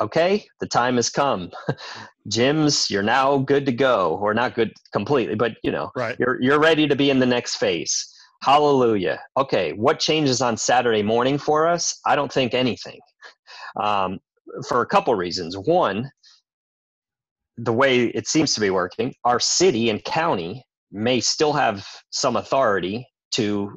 [0.00, 1.50] "Okay, the time has come.
[2.28, 6.16] Gyms, you're now good to go, or not good completely, but you know, right.
[6.18, 9.20] you're you're ready to be in the next phase." Hallelujah.
[9.36, 11.98] Okay, what changes on Saturday morning for us?
[12.06, 13.00] I don't think anything.
[13.80, 14.18] Um,
[14.66, 15.56] for a couple reasons.
[15.56, 16.10] One,
[17.56, 22.36] the way it seems to be working, our city and county may still have some
[22.36, 23.76] authority to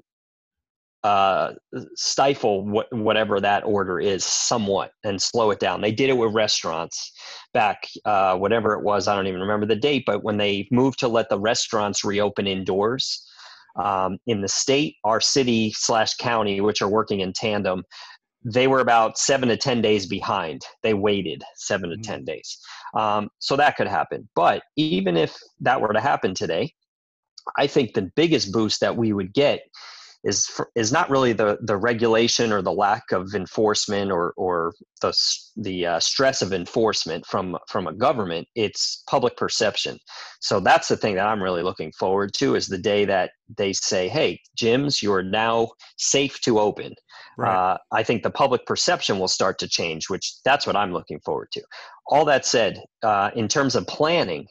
[1.04, 1.54] uh,
[1.96, 5.82] stifle what, whatever that order is somewhat and slow it down.
[5.82, 7.12] They did it with restaurants
[7.54, 11.00] back, uh, whatever it was, I don't even remember the date, but when they moved
[11.00, 13.28] to let the restaurants reopen indoors,
[13.78, 17.84] um, in the state, our city slash county, which are working in tandem,
[18.44, 20.64] they were about seven to 10 days behind.
[20.84, 22.02] They waited 7 to mm-hmm.
[22.02, 22.58] 10 days.
[22.96, 24.28] Um, so that could happen.
[24.36, 26.74] But even if that were to happen today,
[27.58, 29.62] I think the biggest boost that we would get
[30.24, 34.74] is for, is not really the the regulation or the lack of enforcement or or
[35.02, 35.14] the
[35.58, 38.48] the uh, stress of enforcement from from a government.
[38.56, 39.98] It's public perception.
[40.40, 43.74] So that's the thing that I'm really looking forward to is the day that they
[43.74, 46.94] say, "Hey, gyms, you are now safe to open."
[47.38, 47.56] Right.
[47.56, 51.20] Uh, I think the public perception will start to change, which that's what I'm looking
[51.26, 51.62] forward to.
[52.08, 54.46] All that said, uh, in terms of planning,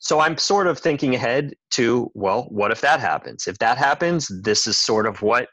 [0.00, 3.46] so I'm sort of thinking ahead to, well, what if that happens?
[3.46, 5.46] If that happens, this is sort of what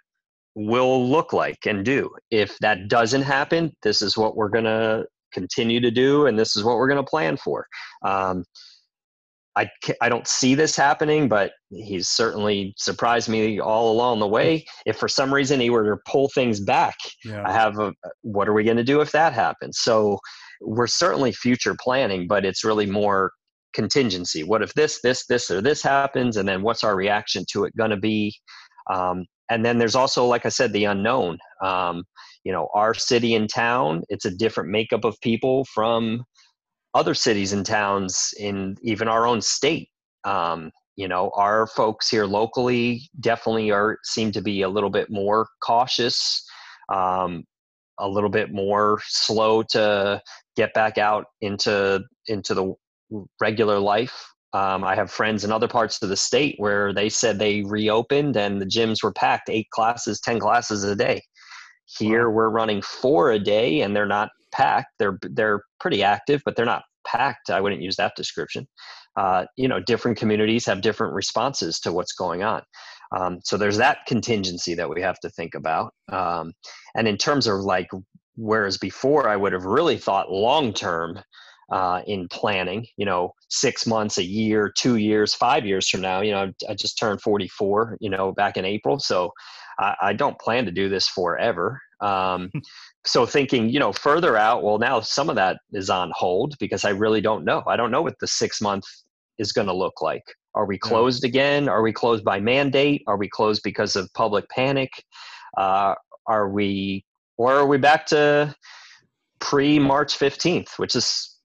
[0.55, 2.09] will look like and do.
[2.31, 6.55] If that doesn't happen, this is what we're going to continue to do, and this
[6.55, 7.67] is what we're going to plan for.
[8.03, 8.45] Um,
[9.57, 9.69] I,
[10.01, 14.65] I don't see this happening, but he's certainly surprised me all along the way.
[14.85, 17.43] If for some reason he were to pull things back, yeah.
[17.45, 19.79] I have a, what are we going to do if that happens?
[19.81, 20.19] So
[20.61, 23.31] we're certainly future planning, but it's really more
[23.77, 24.43] contingency.
[24.43, 26.37] What if this, this, this, or this happens?
[26.37, 28.33] And then what's our reaction to it going to be?
[28.91, 31.37] Um, and then there's also, like I said, the unknown.
[31.63, 32.03] Um,
[32.43, 36.23] you know, our city and town, it's a different makeup of people from
[36.95, 39.89] other cities and towns in even our own state.
[40.23, 45.11] Um, you know, our folks here locally definitely are seem to be a little bit
[45.11, 46.43] more cautious,
[46.91, 47.43] um,
[47.99, 50.19] a little bit more slow to
[50.55, 52.73] get back out into into the
[53.39, 54.25] regular life.
[54.53, 58.37] Um, I have friends in other parts of the state where they said they reopened
[58.37, 61.21] and the gyms were packed, eight classes, ten classes a day.
[61.85, 62.35] Here wow.
[62.35, 64.93] we're running four a day, and they're not packed.
[64.99, 67.49] They're they're pretty active, but they're not packed.
[67.49, 68.67] I wouldn't use that description.
[69.17, 72.61] Uh, you know, different communities have different responses to what's going on.
[73.15, 75.93] Um, so there's that contingency that we have to think about.
[76.11, 76.53] Um,
[76.95, 77.87] and in terms of like,
[78.35, 81.19] whereas before I would have really thought long term
[81.71, 86.21] uh, in planning, you know, six months, a year, two years, five years from now,
[86.21, 88.99] you know, I just turned 44, you know, back in April.
[88.99, 89.33] So
[89.79, 91.81] I, I don't plan to do this forever.
[91.99, 92.51] Um,
[93.05, 96.85] so thinking, you know, further out, well, now some of that is on hold because
[96.85, 97.63] I really don't know.
[97.67, 98.85] I don't know what the six month
[99.37, 100.23] is going to look like.
[100.55, 101.69] Are we closed again?
[101.69, 103.03] Are we closed by mandate?
[103.05, 104.89] Are we closed because of public panic?
[105.55, 105.93] Uh,
[106.25, 107.05] are we,
[107.37, 108.55] or are we back to
[109.39, 111.36] pre March 15th, which is,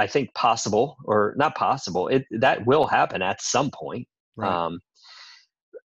[0.00, 2.08] I think, possible or not possible?
[2.08, 4.06] It, that will happen at some point.
[4.36, 4.50] Right.
[4.50, 4.80] Um,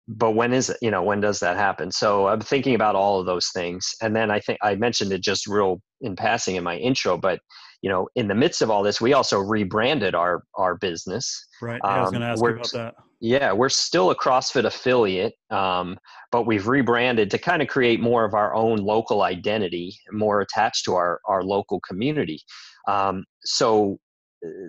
[0.08, 3.20] but when is it you know when does that happen so i'm thinking about all
[3.20, 6.64] of those things and then i think i mentioned it just real in passing in
[6.64, 7.40] my intro but
[7.82, 11.80] you know in the midst of all this we also rebranded our our business right
[11.84, 15.34] yeah, i was going to ask you about that yeah we're still a crossfit affiliate
[15.52, 15.98] um,
[16.32, 20.84] but we've rebranded to kind of create more of our own local identity more attached
[20.86, 22.42] to our our local community
[22.88, 23.98] um, so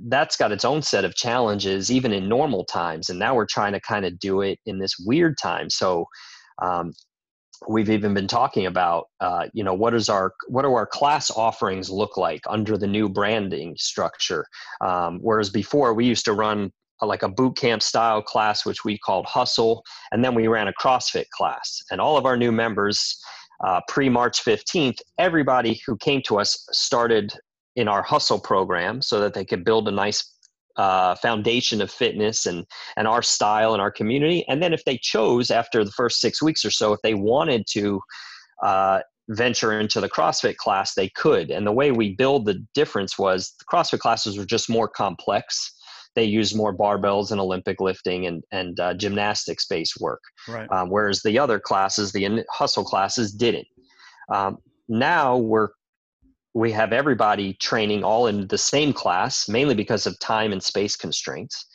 [0.07, 3.73] that's got its own set of challenges even in normal times and now we're trying
[3.73, 5.71] to kind of do it in this weird time.
[5.71, 6.05] So
[6.61, 6.93] um,
[7.69, 11.31] we've even been talking about uh, you know what is our what do our class
[11.31, 14.45] offerings look like under the new branding structure?
[14.81, 16.71] Um, whereas before we used to run
[17.01, 20.73] like a boot camp style class which we called hustle and then we ran a
[20.81, 21.83] crossfit class.
[21.91, 23.19] And all of our new members
[23.65, 27.33] uh, pre March 15th, everybody who came to us started
[27.77, 30.33] in our hustle program so that they could build a nice
[30.77, 32.65] uh, foundation of fitness and
[32.97, 34.45] and our style and our community.
[34.49, 37.67] And then if they chose after the first six weeks or so if they wanted
[37.73, 38.01] to
[38.63, 41.51] uh, venture into the crossfit class they could.
[41.51, 45.75] And the way we build the difference was the crossfit classes were just more complex.
[46.15, 50.71] They use more barbells and olympic lifting and and uh, gymnastics based work right.
[50.71, 53.67] um, whereas the other classes the hustle classes didn't.
[54.33, 54.59] Um,
[54.89, 55.69] now we're
[56.55, 60.97] we have everybody training all in the same class, mainly because of time and space
[60.97, 61.67] constraints.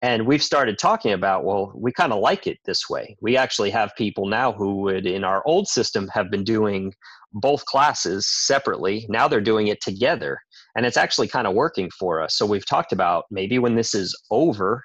[0.00, 3.16] And we've started talking about, well, we kind of like it this way.
[3.20, 6.92] We actually have people now who would, in our old system, have been doing
[7.34, 9.06] both classes separately.
[9.08, 10.40] Now they're doing it together.
[10.76, 12.36] And it's actually kind of working for us.
[12.36, 14.82] So we've talked about maybe when this is over,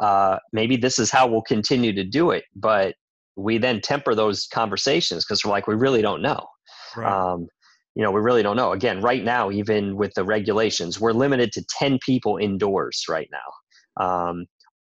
[0.00, 2.44] uh, maybe this is how we'll continue to do it.
[2.56, 2.96] But
[3.36, 6.44] we then temper those conversations because we're like, we really don't know.
[6.96, 7.12] Right.
[7.12, 7.46] Um,
[7.96, 8.72] you know, we really don't know.
[8.72, 14.04] Again, right now, even with the regulations, we're limited to 10 people indoors right now.
[14.04, 14.44] Um,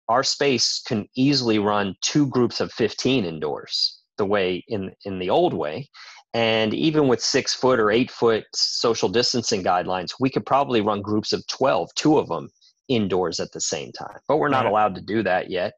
[0.09, 5.31] our space can easily run two groups of 15 indoors the way in, in the
[5.31, 5.89] old way.
[6.35, 11.01] And even with six foot or eight foot social distancing guidelines, we could probably run
[11.01, 12.47] groups of 12, two of them
[12.89, 14.19] indoors at the same time.
[14.27, 15.73] But we're not allowed to do that yet.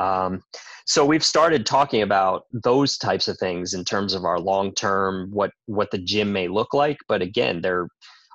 [0.00, 0.42] Um,
[0.86, 5.30] so we've started talking about those types of things in terms of our long term,
[5.30, 6.98] what what the gym may look like.
[7.08, 7.86] But again, they're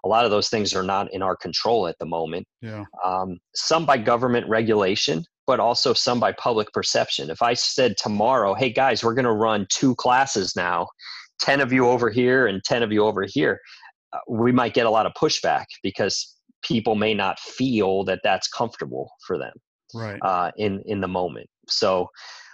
[0.04, 2.46] a lot of those things are not in our control at the moment.
[2.62, 2.86] Yeah.
[3.04, 7.32] Um, some by government regulation, but also some by public perception.
[7.32, 10.88] If I said tomorrow, "Hey guys, we're going to run two classes now,"
[11.42, 13.60] ten of you over here and ten of you over here,
[14.14, 18.48] uh, we might get a lot of pushback because people may not feel that that's
[18.48, 19.54] comfortable for them
[19.96, 20.20] right.
[20.22, 21.48] uh, in in the moment.
[21.68, 22.10] So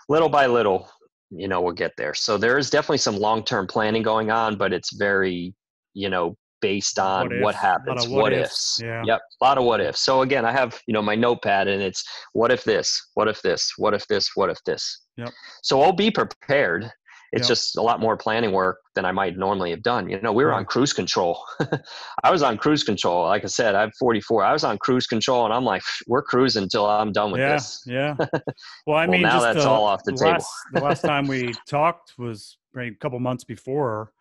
[0.10, 0.90] little by little
[1.30, 2.14] you know we'll get there.
[2.14, 5.54] So there is definitely some long-term planning going on but it's very
[5.94, 8.82] you know based on what, what happens what, what, ifs, ifs.
[8.84, 9.02] Yeah.
[9.04, 10.02] yep a lot of what ifs.
[10.02, 13.10] So again i have you know my notepad and it's what if this?
[13.16, 13.74] What if this?
[13.78, 14.30] What if this?
[14.36, 15.06] What if this?
[15.18, 15.30] Yep.
[15.62, 16.90] so i'll be prepared
[17.32, 17.48] it's yep.
[17.48, 20.10] just a lot more planning work than I might normally have done.
[20.10, 21.42] You know, we were on cruise control.
[22.24, 23.24] I was on cruise control.
[23.24, 24.44] Like I said, I'm 44.
[24.44, 27.54] I was on cruise control, and I'm like, we're cruising until I'm done with yeah,
[27.54, 27.84] this.
[27.86, 28.16] Yeah.
[28.20, 28.26] Yeah.
[28.88, 30.32] Well, I well, mean, now that's the, all off the, the table.
[30.32, 34.12] Last, the last time we talked was right, a couple months before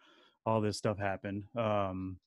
[0.44, 1.44] all this stuff happened.
[1.56, 2.18] Um,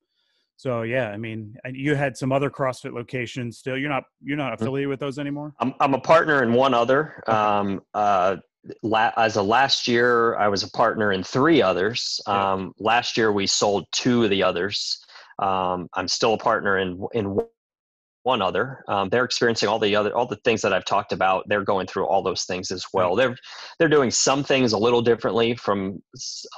[0.57, 3.77] so yeah, I mean, you had some other CrossFit locations still.
[3.77, 4.63] You're not you're not mm-hmm.
[4.63, 5.53] affiliated with those anymore.
[5.59, 7.21] I'm I'm a partner in one other.
[7.27, 8.37] Um, uh,
[9.17, 12.21] as a last year, I was a partner in three others.
[12.27, 12.85] Um, yeah.
[12.85, 14.99] Last year, we sold two of the others.
[15.39, 17.37] Um, I'm still a partner in in
[18.23, 18.83] one other.
[18.87, 21.43] Um, they're experiencing all the other all the things that I've talked about.
[21.47, 23.15] They're going through all those things as well.
[23.15, 23.35] They're
[23.77, 26.01] they're doing some things a little differently from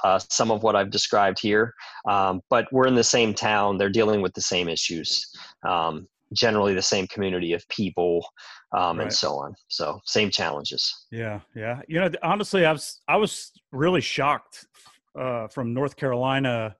[0.04, 1.74] uh, some of what I've described here,
[2.08, 3.78] um, but we're in the same town.
[3.78, 5.26] They're dealing with the same issues.
[5.66, 8.26] Um, generally, the same community of people
[8.72, 9.04] um, Right.
[9.04, 9.54] and so on.
[9.68, 11.06] So same challenges.
[11.10, 11.80] Yeah, yeah.
[11.88, 14.66] You know, honestly, I was I was really shocked
[15.18, 16.76] uh, from North Carolina,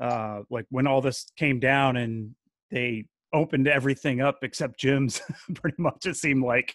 [0.00, 2.34] uh, like when all this came down and
[2.70, 5.20] they opened everything up except gyms.
[5.54, 6.74] pretty much, it seemed like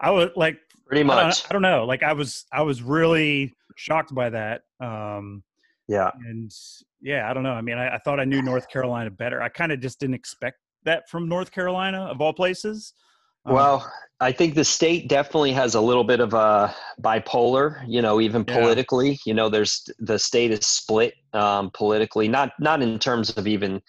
[0.00, 1.44] I was like, Pretty I much.
[1.48, 4.62] I don't know, like I was I was really shocked by that.
[4.80, 5.42] Um,
[5.88, 6.10] Yeah.
[6.28, 6.50] and
[7.00, 7.52] yeah, I don't know.
[7.52, 9.40] I mean, I, I thought I knew North Carolina better.
[9.40, 12.92] I kind of just didn't expect that from North Carolina, of all places.
[13.46, 18.02] Um, Well, I think the state definitely has a little bit of a bipolar, you
[18.02, 18.54] know, even Yeah.
[18.60, 19.18] politically.
[19.24, 23.80] You know, there's the state is split um, politically, not not in terms of even,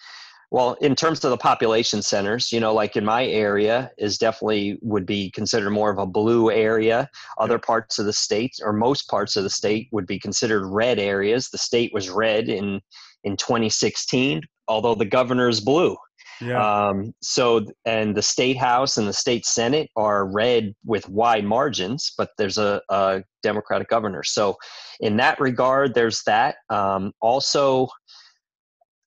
[0.50, 2.50] well, in terms of the population centers.
[2.50, 6.50] You know, like in my area is definitely would be considered more of a blue
[6.50, 7.10] area.
[7.36, 10.98] Other parts of the state, or most parts of the state, would be considered red
[10.98, 11.50] areas.
[11.50, 12.80] The state was red in
[13.24, 15.96] in 2016, although the governor is blue.
[16.44, 21.44] Yeah, Um, so, and the state house and the state senate are red with wide
[21.44, 24.22] margins, but there's a, a Democratic governor.
[24.22, 24.56] So,
[25.00, 26.56] in that regard, there's that.
[26.68, 27.88] Um, also,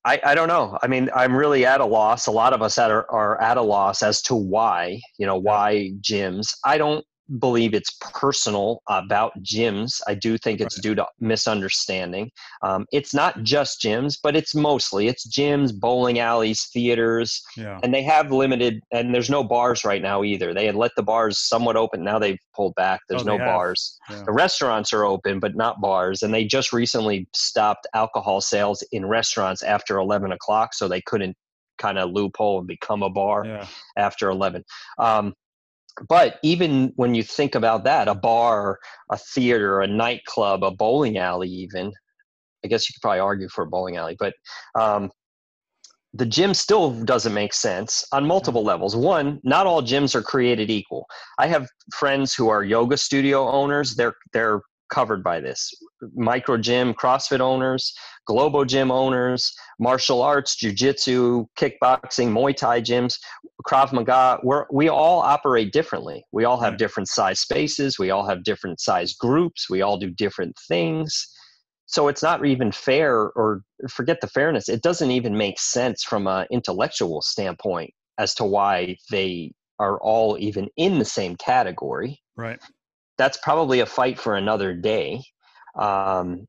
[0.04, 0.78] I, I don't know.
[0.82, 2.28] I mean, I'm really at a loss.
[2.28, 5.36] A lot of us at are, are at a loss as to why, you know,
[5.36, 6.54] why gyms.
[6.64, 7.04] I don't
[7.38, 10.00] believe it's personal about gyms.
[10.06, 10.82] I do think it's Right.
[10.82, 12.30] due to misunderstanding.
[12.62, 17.92] Um, it's not just gyms, but it's mostly it's gyms, bowling alleys, theaters, yeah, and
[17.92, 18.80] they have limited.
[18.92, 20.54] And there's no bars right now either.
[20.54, 22.04] They had let the bars somewhat open.
[22.04, 23.00] Now they've pulled back.
[23.08, 23.46] There's Oh, no have.
[23.46, 23.98] bars.
[24.10, 24.22] yeah.
[24.24, 26.22] The restaurants are open, but not bars.
[26.22, 31.36] And they just recently stopped alcohol sales in restaurants after 11 o'clock, so they couldn't
[31.78, 33.66] kind of loophole and become a bar yeah.
[33.96, 34.64] after 11.
[34.98, 35.34] Um,
[36.08, 38.78] but even when you think about that, a bar,
[39.10, 41.92] a theater, a nightclub, a bowling alley, even,
[42.64, 44.34] I guess you could probably argue for a bowling alley, but
[44.78, 45.10] um,
[46.12, 48.96] the gym still doesn't make sense on multiple levels.
[48.96, 51.06] One, not all gyms are created equal.
[51.38, 53.94] I have friends who are yoga studio owners.
[53.94, 55.72] They're they're covered by this.
[56.14, 57.94] Micro gym, CrossFit owners,
[58.26, 63.18] Globo gym owners, martial arts, jiu-jitsu, kickboxing, Muay Thai gyms,
[63.66, 64.38] Krav Maga.
[64.42, 66.24] We're, we all operate differently.
[66.32, 67.98] We all have different size spaces.
[67.98, 69.70] We all have different size groups.
[69.70, 71.28] We all do different things.
[71.86, 74.68] So it's not even fair, or forget the fairness.
[74.68, 80.36] It doesn't even make sense from an intellectual standpoint as to why they are all
[80.40, 82.58] even in the same category Right.
[83.18, 85.22] that's probably a fight for another day.
[85.78, 86.46] Um,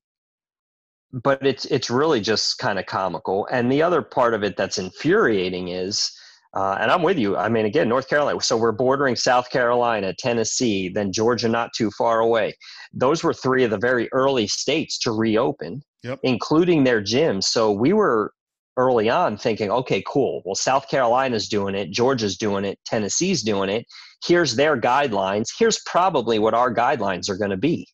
[1.14, 3.48] but it's it's really just kind of comical.
[3.52, 6.12] And the other part of it that's infuriating is,
[6.56, 7.38] uh, and I'm with you.
[7.38, 8.42] I mean, again, North Carolina.
[8.42, 12.54] So we're bordering South Carolina, Tennessee, then Georgia, not too far away.
[12.94, 16.20] Those were three of the very early states to reopen, Yep.
[16.24, 17.46] including their gyms.
[17.46, 18.34] So we were
[18.78, 20.42] early on thinking, okay, cool.
[20.46, 23.86] Well, South Carolina's doing it, Georgia's doing it, Tennessee's doing it
[24.26, 27.88] here's their guidelines here's probably what our guidelines are going to be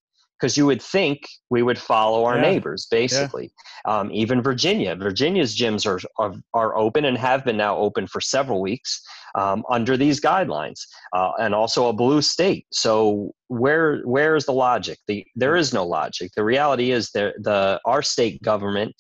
[0.44, 2.42] because you would think we would follow our Yeah.
[2.42, 3.54] neighbors basically.
[3.86, 8.20] Um, even virginia virginia's gyms are, are, are open and have been now open for
[8.20, 9.02] several weeks
[9.36, 10.82] um, under these guidelines
[11.14, 12.66] uh, and also a blue state.
[12.74, 14.98] So where where is the logic?
[15.08, 16.32] The, there is no logic.
[16.36, 18.94] The reality is that the our state government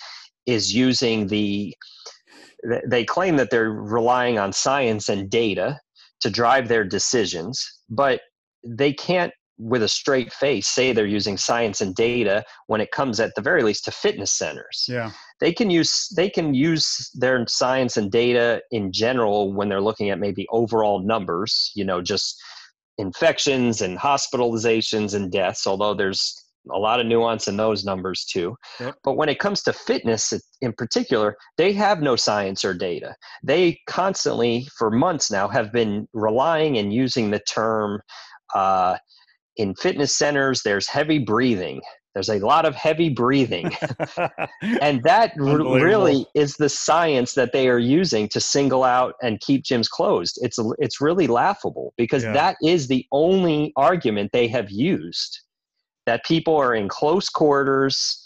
[0.46, 1.76] is using the
[2.88, 5.78] they claim that they're relying on science and data
[6.22, 7.56] to drive their decisions,
[7.90, 8.22] but
[8.66, 13.20] they can't, with a straight face, say they're using science and data when it comes,
[13.20, 14.86] at the very least, to fitness centers.
[14.88, 15.12] Yeah.
[15.40, 20.10] They can use they can use their science and data in general when they're looking
[20.10, 22.42] at maybe overall numbers, you know, just
[22.98, 25.68] infections and hospitalizations and deaths.
[25.68, 28.56] Although there's a lot of nuance in those numbers too.
[28.80, 28.96] Yep.
[29.04, 33.16] But when it comes to fitness in particular, they have no science or data.
[33.44, 38.02] They constantly, for months now, have been relying and using the term
[38.56, 38.98] uh,
[39.58, 41.82] in fitness centers, there's heavy breathing.
[42.14, 43.72] There's a lot of heavy breathing.
[44.82, 49.64] and that really is the science that they are using to single out and keep
[49.64, 50.38] gyms closed.
[50.42, 52.34] It's, it's really laughable because Yeah.
[52.34, 55.40] that is the only argument they have used
[56.06, 58.24] that people are in close quarters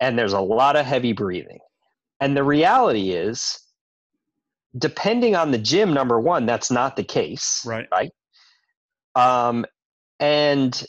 [0.00, 1.60] and there's a lot of heavy breathing.
[2.20, 3.60] And the reality is,
[4.76, 7.62] depending on the gym, number one, that's not the case.
[7.92, 8.10] right.
[9.14, 9.64] Um,
[10.20, 10.84] and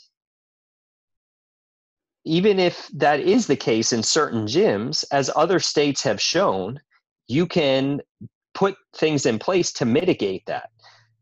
[2.24, 6.80] even if that is the case in certain gyms, as other states have shown,
[7.28, 8.00] you can
[8.54, 10.70] put things in place to mitigate that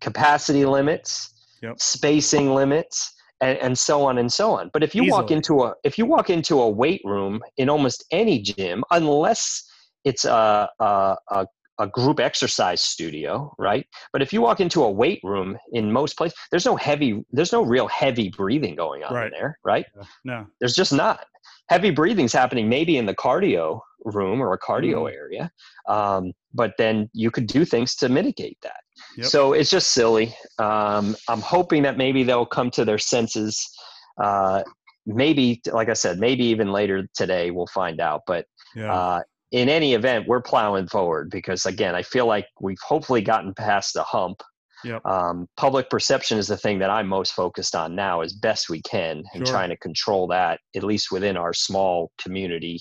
[0.01, 1.31] capacity limits,
[1.63, 1.81] Yep.
[1.81, 4.71] spacing limits, and, and so on and so on.
[4.73, 8.05] But if you walk into a if you walk into a weight room in almost
[8.11, 9.69] any gym, unless
[10.05, 11.47] it's a a, a,
[11.81, 13.87] a group exercise studio, right?
[14.13, 17.53] But if you walk into a weight room in most places, there's no heavy, there's
[17.53, 19.27] no real heavy breathing going on Right.
[19.27, 19.87] in there, right?
[20.25, 20.47] No.
[20.61, 21.25] There's just not.
[21.69, 25.17] Heavy breathing's happening maybe in the cardio room or a cardio Mm-hmm.
[25.17, 25.51] area,
[25.89, 28.81] um, but then you could do things to mitigate that.
[29.17, 29.27] Yep.
[29.27, 30.35] So it's just silly.
[30.59, 33.67] Um, I'm hoping that maybe they'll come to their senses.
[34.23, 34.63] Uh,
[35.07, 38.23] maybe, like I said, maybe even later today we'll find out.
[38.27, 38.47] But
[38.77, 38.93] Yeah.
[38.93, 39.23] uh,
[39.55, 43.95] in any event, we're plowing forward because, again, I feel like we've hopefully gotten past
[43.95, 44.43] the hump.
[44.83, 45.07] Yep.
[45.07, 48.83] Um, public perception is the thing that I'm most focused on now, as best we
[48.83, 49.55] can, and Sure.
[49.55, 52.81] trying to control that at least within our small community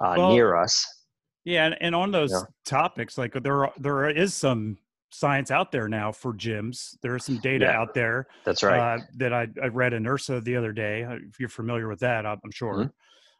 [0.00, 0.86] uh, Well, near us.
[1.44, 2.42] Yeah, and, and on those Yeah.
[2.64, 4.78] topics, like there are, there is some
[5.10, 6.96] science out there now for gyms.
[7.02, 7.80] There is some data Yeah.
[7.80, 8.78] out there That's right.
[8.78, 11.02] uh, that I, I read in URSA the other day.
[11.02, 12.74] uh, If you're familiar with that, I'm I'm sure.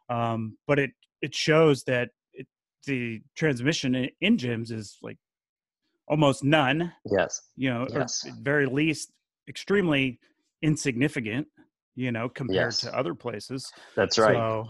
[0.09, 0.15] Mm-hmm.
[0.15, 0.91] Um, but it
[1.21, 2.09] it shows that
[2.85, 5.17] the transmission in, in gyms is like
[6.07, 6.93] almost none.
[7.11, 7.41] yes.
[7.55, 8.25] You know, Yes.
[8.25, 9.11] or very least
[9.47, 10.19] extremely
[10.61, 11.47] insignificant.
[11.95, 12.81] You know, compared Yes.
[12.81, 13.71] to other places.
[13.95, 14.35] That's right.
[14.35, 14.67] So,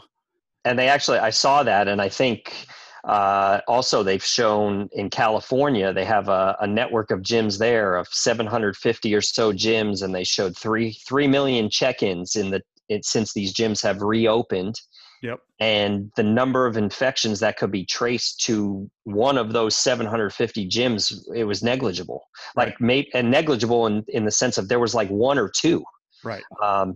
[0.65, 2.67] and they actually i saw that and i think
[3.07, 8.07] uh, also they've shown in california they have a, a network of gyms there of
[8.11, 13.33] 750 or so gyms and they showed three three million check-ins in the it, since
[13.33, 14.75] these gyms have reopened
[15.21, 15.39] Yep.
[15.59, 21.13] and the number of infections that could be traced to one of those 750 gyms
[21.35, 22.67] it was negligible Right.
[22.67, 25.83] like made and negligible in, in the sense of there was like one or two
[26.23, 26.43] right.
[26.63, 26.95] um,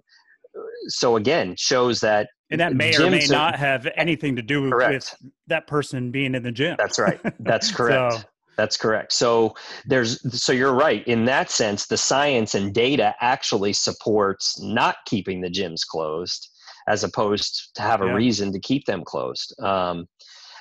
[0.88, 4.94] so again shows that And that may or may not have anything to do Correct.
[4.94, 6.76] with that person being in the gym.
[6.78, 7.20] That's right.
[7.40, 8.14] That's correct.
[8.14, 8.20] So-
[8.58, 9.14] That's correct.
[9.14, 9.56] So
[9.86, 11.88] there's so you're right in that sense.
[11.88, 16.50] The science and data actually supports not keeping the gyms closed,
[16.88, 18.14] as opposed to have a Yeah.
[18.14, 19.54] reason to keep them closed.
[19.62, 20.08] Um,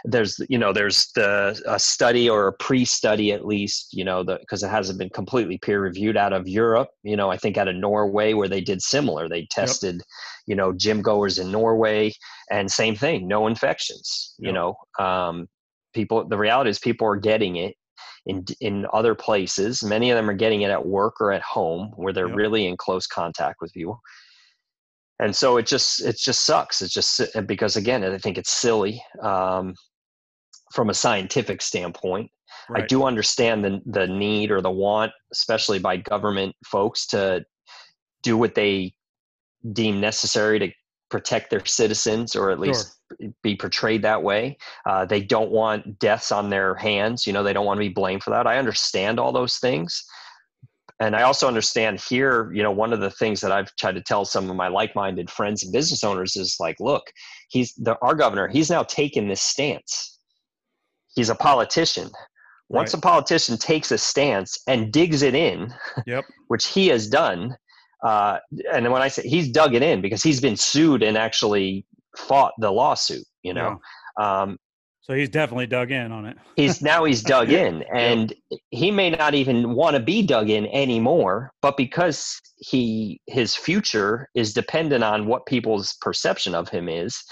[0.05, 4.63] there's you know there's the a study or a pre-study at least you know because
[4.63, 6.89] it hasn't been completely peer reviewed out of Europe.
[7.03, 9.29] You know I think out of Norway where they did similar.
[9.29, 10.01] They tested
[10.47, 12.13] you know gym goers in Norway
[12.51, 14.35] and same thing, no infections.
[14.39, 15.49] You know um,
[15.93, 17.75] people the reality is people are getting it
[18.27, 21.91] in in other places many of them are getting it at work or at home
[21.97, 22.37] where they're Yep.
[22.37, 24.01] really in close contact with people
[25.21, 29.03] and so it just it just sucks it's just because again i think it's silly
[29.23, 29.75] um,
[30.73, 32.31] from a scientific standpoint
[32.75, 37.45] i do understand the the need or the want especially by government folks to
[38.23, 38.93] do what they
[39.73, 40.71] deem necessary to
[41.11, 43.01] protect their citizens or at least
[43.43, 44.57] be portrayed that way.
[44.87, 47.27] Uh, they don't want deaths on their hands.
[47.27, 48.47] You know, they don't want to be blamed for that.
[48.47, 50.05] I understand all those things.
[51.01, 54.03] And I also understand here, you know, one of the things that I've tried to
[54.03, 57.05] tell some of my like-minded friends and business owners is like, look,
[57.49, 60.19] he's the our governor, he's now taken this stance.
[61.15, 62.11] He's a politician.
[62.69, 62.99] Once Right.
[62.99, 65.75] a politician takes a stance and digs it in,
[66.07, 66.25] Yep.
[66.49, 67.57] which he has done,
[68.05, 68.39] uh,
[68.73, 71.85] and when I say he's dug it in because he's been sued and actually
[72.17, 73.81] fought the lawsuit, you know.
[74.21, 74.59] Um,
[75.03, 76.37] So he's definitely dug in on it.
[76.57, 78.33] he's now he's dug in and
[78.71, 84.29] he may not even want to be dug in anymore but because he his future
[84.35, 87.23] is dependent on what people's perception of him is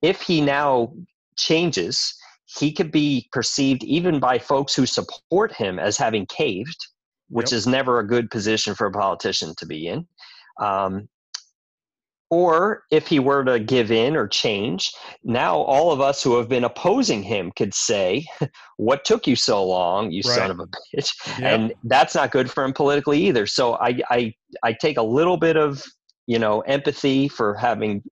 [0.00, 0.92] if he now
[1.36, 2.14] changes
[2.46, 6.86] he could be perceived even by folks who support him as having caved
[7.28, 7.58] which Yep.
[7.58, 10.06] is never a good position for a politician to be in
[10.60, 11.08] um,
[12.32, 14.90] or if he were to give in or change
[15.22, 18.24] now all of us who have been opposing him could say
[18.78, 20.36] what took you so long you Right.
[20.36, 21.52] son of a bitch Yep.
[21.52, 25.36] and that's not good for him politically either so I, I i take a little
[25.36, 25.84] bit of
[26.26, 28.02] you know empathy for having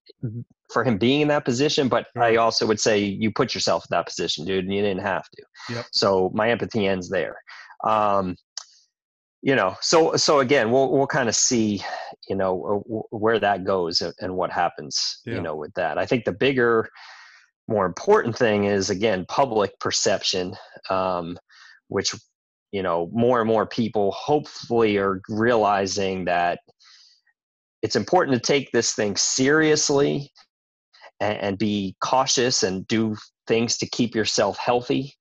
[0.70, 3.96] for him being in that position but i also would say you put yourself in
[3.96, 5.86] that position dude and you didn't have to Yep.
[5.92, 7.36] so my empathy ends there
[7.84, 8.36] um
[9.42, 11.82] you know so so again we'll we'll kind of see
[12.28, 15.34] you know where that goes and, and what happens Yeah.
[15.34, 16.88] you know with that i think the bigger
[17.68, 20.54] more important thing is again public perception
[20.90, 21.38] um
[21.88, 22.14] which
[22.72, 26.58] you know more and more people hopefully are realizing that
[27.82, 30.30] it's important to take this thing seriously
[31.20, 33.16] and, and be cautious and do
[33.46, 35.14] things to keep yourself healthy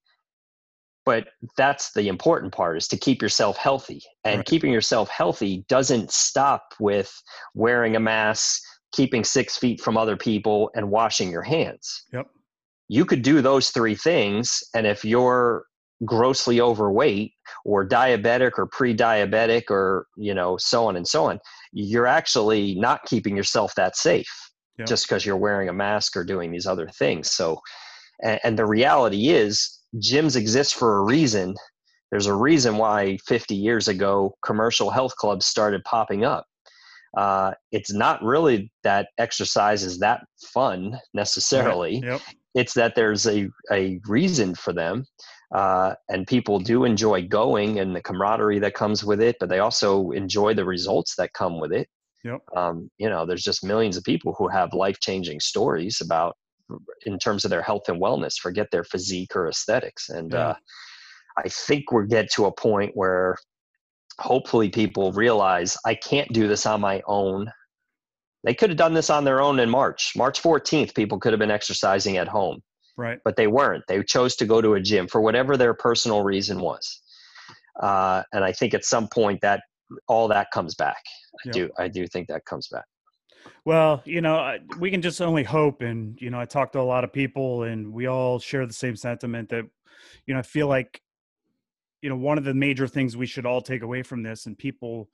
[1.10, 1.26] but
[1.57, 4.45] that's the important part is to keep yourself healthy and Right.
[4.45, 7.12] keeping yourself healthy doesn't stop with
[7.55, 12.28] wearing a mask keeping six feet from other people and washing your hands Yep.
[12.89, 15.66] you could do those three things and if you're
[16.05, 17.32] grossly overweight
[17.66, 21.39] or diabetic or pre-diabetic or you know so on and so on
[21.74, 24.30] you're actually not keeping yourself that safe
[24.78, 24.88] Yep.
[24.88, 27.60] just because you're wearing a mask or doing these other things so
[28.24, 31.56] and, and the reality is gyms exist for a reason.
[32.12, 36.46] There's a reason why 50 years ago commercial health clubs started popping up.
[37.18, 40.22] Uh, it's not really that exercise is that
[40.54, 42.02] fun necessarily.
[42.04, 42.22] Yep.
[42.56, 45.06] It's that there's a, a reason for them.
[45.54, 49.60] Uh, and people do enjoy going and the camaraderie that comes with it, but they
[49.60, 51.88] also enjoy the results that come with it.
[52.24, 52.42] Yep.
[52.56, 56.36] Um, you know, there's just millions of people who have life changing stories about
[57.06, 60.10] in terms of their health and wellness, forget their physique or aesthetics.
[60.10, 60.50] And Yeah.
[60.50, 60.56] uh,
[61.38, 63.38] I think we're get to a point where
[64.20, 67.52] hopefully people realize I can't do this on my own.
[68.44, 70.14] They could have done this on their own in March.
[70.16, 72.62] March 14th, people could have been exercising at home,
[72.98, 73.20] Right.
[73.24, 73.84] but they weren't.
[73.88, 77.02] They chose to go to a gym for whatever their personal reason was.
[77.82, 79.64] Uh, and I think at some point that
[80.08, 81.02] all that comes back.
[81.36, 81.52] I Yeah.
[81.54, 81.72] do.
[81.78, 82.86] I do think that comes back.
[83.66, 85.82] Well, you know, we can just only hope.
[85.82, 88.74] And, you know, I talk to a lot of people and we all share the
[88.74, 89.66] same sentiment that,
[90.26, 91.02] you know, I feel like,
[92.02, 94.58] you know, one of the major things we should all take away from this and
[94.58, 95.10] people,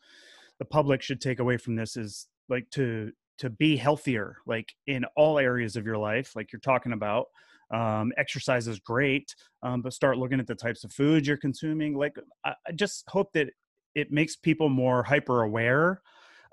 [0.60, 5.04] the public should take away from this is like to, to be healthier, like in
[5.18, 7.26] all areas of your life, like you're talking about.
[7.74, 11.98] Um, exercise is great, um, but start looking at the types of foods you're consuming.
[11.98, 12.16] Like,
[12.46, 13.50] I, I just hope that
[13.96, 16.02] it makes people more hyper aware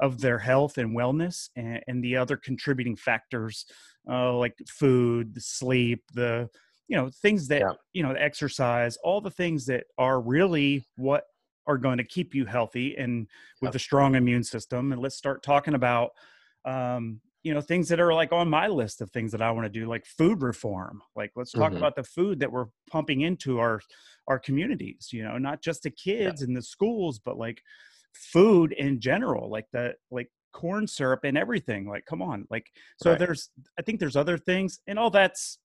[0.03, 3.67] of their health and wellness and, and the other contributing factors
[4.11, 6.51] uh, like food the sleep the
[6.89, 7.75] you know things that Yeah.
[7.93, 11.25] you know the exercise all the things that are really what
[11.67, 13.29] are going to keep you healthy and
[13.61, 16.11] with a strong immune system and let's start talking about
[16.65, 19.65] um, you know things that are like on my list of things that i want
[19.65, 21.77] to do like food reform like let's talk Mhm.
[21.77, 23.81] about the food that we're pumping into our
[24.29, 27.63] our communities you know not just the kids and the schools but like
[28.13, 33.11] food in general like the like corn syrup and everything like come on like so
[33.11, 33.19] Right.
[33.19, 35.59] there's i think there's other things and all that's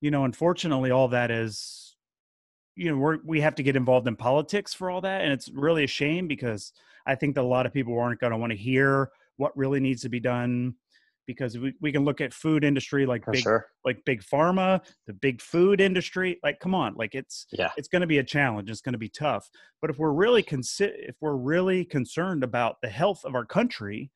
[0.00, 1.96] you know unfortunately all that is
[2.74, 5.48] you know we're we have to get involved in politics for all that and it's
[5.50, 6.72] really a shame because
[7.06, 9.78] i think that a lot of people aren't going to want to hear what really
[9.80, 10.74] needs to be done
[11.26, 13.66] because we, we can look at food industry like For big sure.
[13.84, 17.70] like big pharma the big food industry like come on like it's Yeah.
[17.76, 19.48] it's going to be a challenge it's going to be tough
[19.80, 24.10] but if we're really consi- if we're really concerned about the health of our country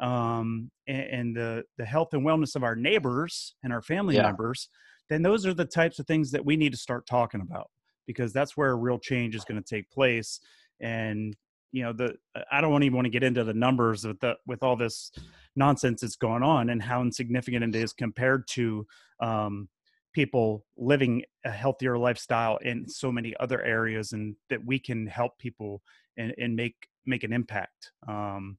[0.00, 4.22] um and, and the the health and wellness of our neighbors and our family Yeah.
[4.22, 4.68] members
[5.08, 7.70] then those are the types of things that we need to start talking about
[8.06, 10.40] because that's where real change is going to take place
[10.80, 11.36] and
[11.76, 12.14] you know the
[12.50, 15.12] i don't even want to get into the numbers with the with all this
[15.56, 18.86] nonsense that's going on and how insignificant it is compared to
[19.20, 19.68] um,
[20.14, 25.38] people living a healthier lifestyle in so many other areas and that we can help
[25.38, 25.82] people
[26.16, 28.56] and, and make make an impact um,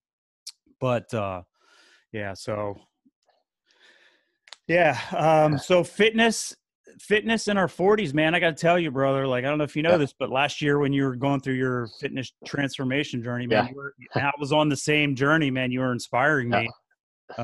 [0.79, 1.41] but uh,
[2.11, 2.79] yeah so
[4.67, 6.55] yeah um, so fitness
[6.99, 9.75] fitness in our 40s man i gotta tell you brother like i don't know if
[9.75, 9.97] you know Yeah.
[9.97, 13.69] this but last year when you were going through your fitness transformation journey man Yeah.
[13.71, 16.61] you were, i was on the same journey man you were inspiring Yeah.
[16.61, 16.69] me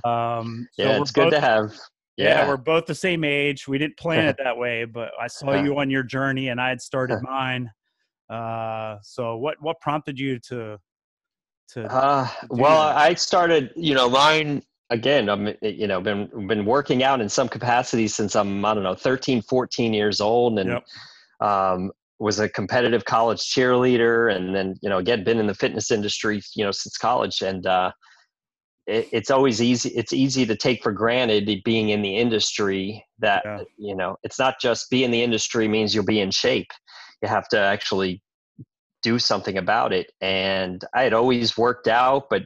[0.05, 1.71] um so yeah, it's good both- to have.
[2.17, 2.41] yeah.
[2.43, 2.47] Yeah.
[2.47, 3.67] we're both the same age.
[3.67, 6.69] We didn't plan it that way, but I saw you on your journey and I
[6.69, 7.69] had started mine.
[8.29, 10.77] Uh, so what what prompted you to
[11.73, 12.97] to Uh, well, that.
[12.97, 14.61] I started, you know, mine
[14.93, 15.29] again.
[15.29, 18.95] I'm, you know, been been working out in some capacity since I'm, I don't know,
[18.95, 21.49] 13, 14 years old, and Yep.
[21.49, 25.91] um, was a competitive college cheerleader, and then, you know, again, been in the fitness
[25.91, 27.91] industry, you know, since college, and uh,
[28.87, 29.89] it, it's always easy.
[29.89, 33.63] It's easy to take for granted being in the industry that Yeah.
[33.77, 36.67] you know, it's not just be in the industry means you'll be in shape.
[37.21, 38.21] You have to actually
[39.01, 40.11] do something about it.
[40.21, 42.43] And I had always worked out, but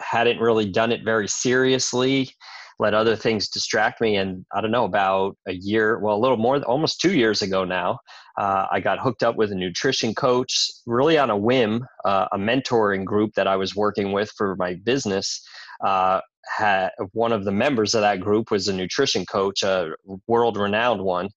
[0.00, 2.30] hadn't really done it very seriously.
[2.78, 4.16] Let other things distract me.
[4.16, 7.64] And I don't know, about a year, well, a little more, almost two years ago
[7.64, 7.98] now,
[8.38, 12.36] uh, I got hooked up with a nutrition coach, really on a whim, uh, a
[12.36, 15.40] mentoring group that I was working with for my business.
[15.82, 16.20] Uh,
[16.56, 19.94] had one of the members of that group was a nutrition coach, a
[20.26, 21.30] world renowned one.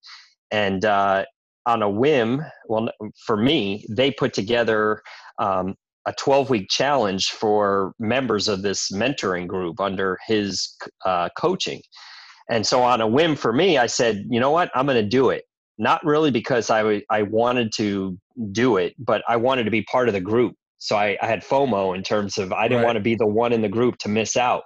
[0.50, 1.24] And uh,
[1.66, 2.90] on a whim, well,
[3.26, 5.02] for me, they put together
[5.38, 5.74] um,
[6.06, 11.80] a 12 week challenge for members of this mentoring group under his uh, coaching.
[12.50, 15.08] And so, on a whim for me, I said, you know what, I'm going to
[15.08, 15.44] do it.
[15.78, 18.18] Not really because I, w- I wanted to
[18.52, 20.54] do it, but I wanted to be part of the group.
[20.78, 22.86] So I, I had FOMO in terms of I didn't Right.
[22.86, 24.62] want to be the one in the group to miss out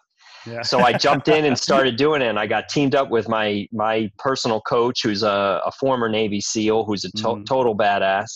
[0.47, 0.62] yeah.
[0.62, 2.26] so I jumped in and started doing it.
[2.28, 6.41] And I got teamed up with my my personal coach, who's a, a former Navy
[6.41, 7.47] SEAL, who's a to- Mhm.
[7.47, 8.26] total badass.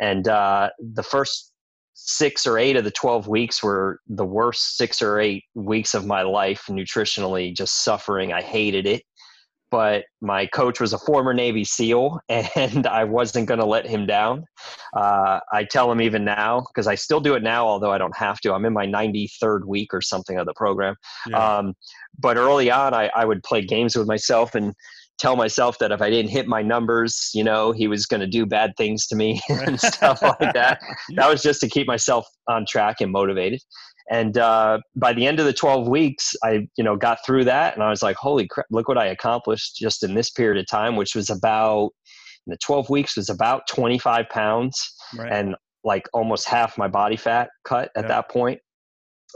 [0.00, 1.49] And uh, the first
[2.04, 6.06] six or eight of the twelve weeks were the worst six or eight weeks of
[6.06, 8.32] my life nutritionally, just suffering.
[8.32, 9.02] I hated it.
[9.70, 14.04] but my coach was a former Navy SEAL, and I wasn't going to let him
[14.06, 14.44] down.
[14.94, 18.16] Uh, I tell him even now because I still do it now, although I don't
[18.16, 18.52] have to.
[18.52, 20.96] I'm in my 93rd week or something of the program.
[21.28, 21.58] Yeah.
[21.58, 21.74] Um,
[22.18, 24.74] but early on, I, I would play games with myself and
[25.20, 28.26] tell myself that if I didn't hit my numbers, you know, he was going to
[28.26, 30.80] do bad things to me and stuff like that.
[31.14, 33.60] That was just to keep myself on track and motivated.
[34.10, 37.74] And uh, by the end of the 12 weeks, I, you know, got through that
[37.74, 40.66] and I was like, holy crap, look what I accomplished just in this period of
[40.66, 41.90] time, which was about,
[42.46, 45.30] the 12 weeks was about 25 pounds right.
[45.30, 45.54] and
[45.84, 48.08] like almost half my body fat cut at yeah.
[48.08, 48.58] that point.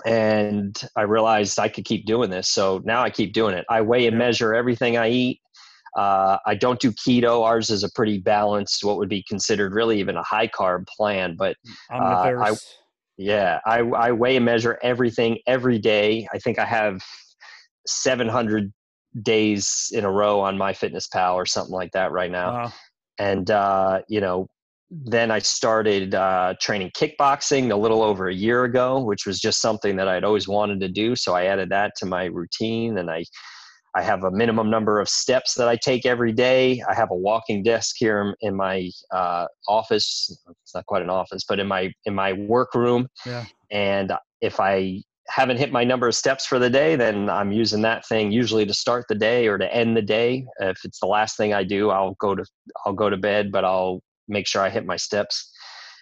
[0.04, 2.48] And I realized I could keep doing this.
[2.48, 3.64] So now I keep doing it.
[3.70, 5.40] I weigh and measure everything I eat.
[5.96, 7.44] Uh, I don't do keto.
[7.44, 11.36] Ours is a pretty balanced, what would be considered really even a high carb plan.
[11.36, 11.56] But
[11.92, 12.56] uh, I,
[13.16, 16.26] yeah, I, I weigh and measure everything every day.
[16.32, 17.00] I think I have
[17.86, 18.72] 700
[19.22, 22.52] days in a row on MyFitnessPal or something like that right now.
[22.52, 22.72] Wow.
[23.18, 24.48] And, uh, you know,
[24.90, 29.60] then I started uh, training kickboxing a little over a year ago, which was just
[29.60, 31.16] something that I'd always wanted to do.
[31.16, 33.24] So I added that to my routine and I
[33.96, 36.82] I have a minimum number of steps that I take every day.
[36.88, 40.36] I have a walking desk here in my uh, office.
[40.62, 43.06] It's not quite an office, but in my in my workroom.
[43.24, 43.44] Yeah.
[43.70, 47.82] And if I haven't hit my number of steps for the day, then I'm using
[47.82, 50.44] that thing usually to start the day or to end the day.
[50.60, 52.44] If it's the last thing I do, I'll go to
[52.84, 55.50] I'll go to bed, but I'll make sure I hit my steps.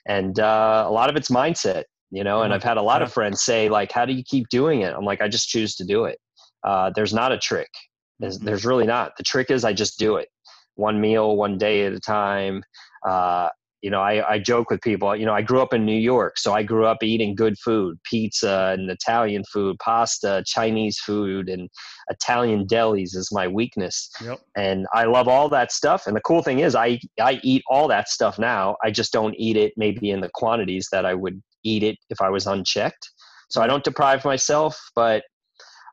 [0.09, 2.43] And uh, a lot of it's mindset, you know.
[2.43, 4.95] And I've had a lot of friends say like, "How do you keep doing it?"
[4.97, 6.19] I'm like, "I just choose to do it."
[6.65, 7.71] Uh, there's not a trick.
[8.19, 8.47] There's, mm-hmm.
[8.47, 9.17] there's, really not.
[9.17, 10.29] The trick is I just do it
[10.77, 12.63] one meal, one day at a time.
[13.07, 13.49] Uh,
[13.83, 16.39] you know, I, I joke with people, you know, I grew up in New York,
[16.39, 21.69] so I grew up eating good food, pizza and Italian food, pasta, Chinese food, and
[22.09, 24.09] Italian delis is my weakness.
[24.23, 24.39] Yep.
[24.57, 26.07] And I love all that stuff.
[26.07, 28.77] And the cool thing is I, I eat all that stuff now.
[28.85, 32.21] I just don't eat it maybe in the quantities that I would eat it if
[32.21, 33.11] I was unchecked.
[33.51, 35.25] So I don't deprive myself, but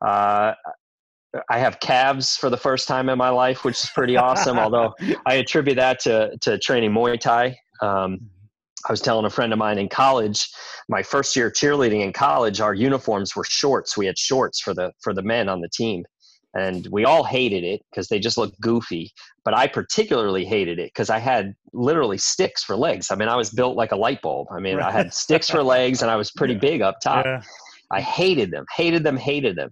[0.05, 0.53] uh,
[1.49, 4.57] I have calves for the first time in my life, which is pretty awesome.
[4.57, 4.93] although
[5.25, 7.57] I attribute that to to training Muay Thai.
[7.81, 8.19] Um,
[8.87, 10.47] I was telling a friend of mine in college,
[10.87, 13.97] my first year cheerleading in college, our uniforms were shorts.
[13.97, 16.03] We had shorts for the for the men on the team,
[16.55, 19.11] and we all hated it because they just looked goofy.
[19.43, 23.11] But I particularly hated it because I had literally sticks for legs.
[23.11, 24.47] I mean, I was built like a light bulb.
[24.51, 26.59] I mean, I had sticks for legs, and I was pretty yeah.
[26.59, 27.25] big up top.
[27.25, 27.41] Yeah.
[27.91, 29.71] I hated them, hated them, hated them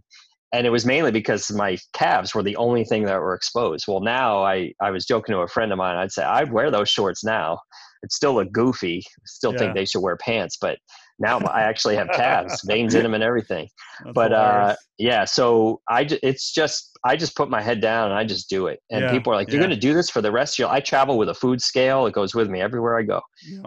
[0.53, 3.85] and it was mainly because my calves were the only thing that were exposed.
[3.87, 5.97] Well, now I, I was joking to a friend of mine.
[5.97, 7.59] I'd say I'd wear those shorts now.
[8.03, 9.03] It's still a goofy.
[9.25, 9.59] Still yeah.
[9.59, 10.77] think they should wear pants, but
[11.19, 13.67] now I actually have calves, veins in them, and everything.
[14.03, 18.19] That's but uh, yeah, so I it's just I just put my head down and
[18.19, 18.79] I just do it.
[18.91, 19.11] And yeah.
[19.11, 19.67] people are like, "You're yeah.
[19.67, 22.05] going to do this for the rest of your?" I travel with a food scale.
[22.05, 23.21] It goes with me everywhere I go.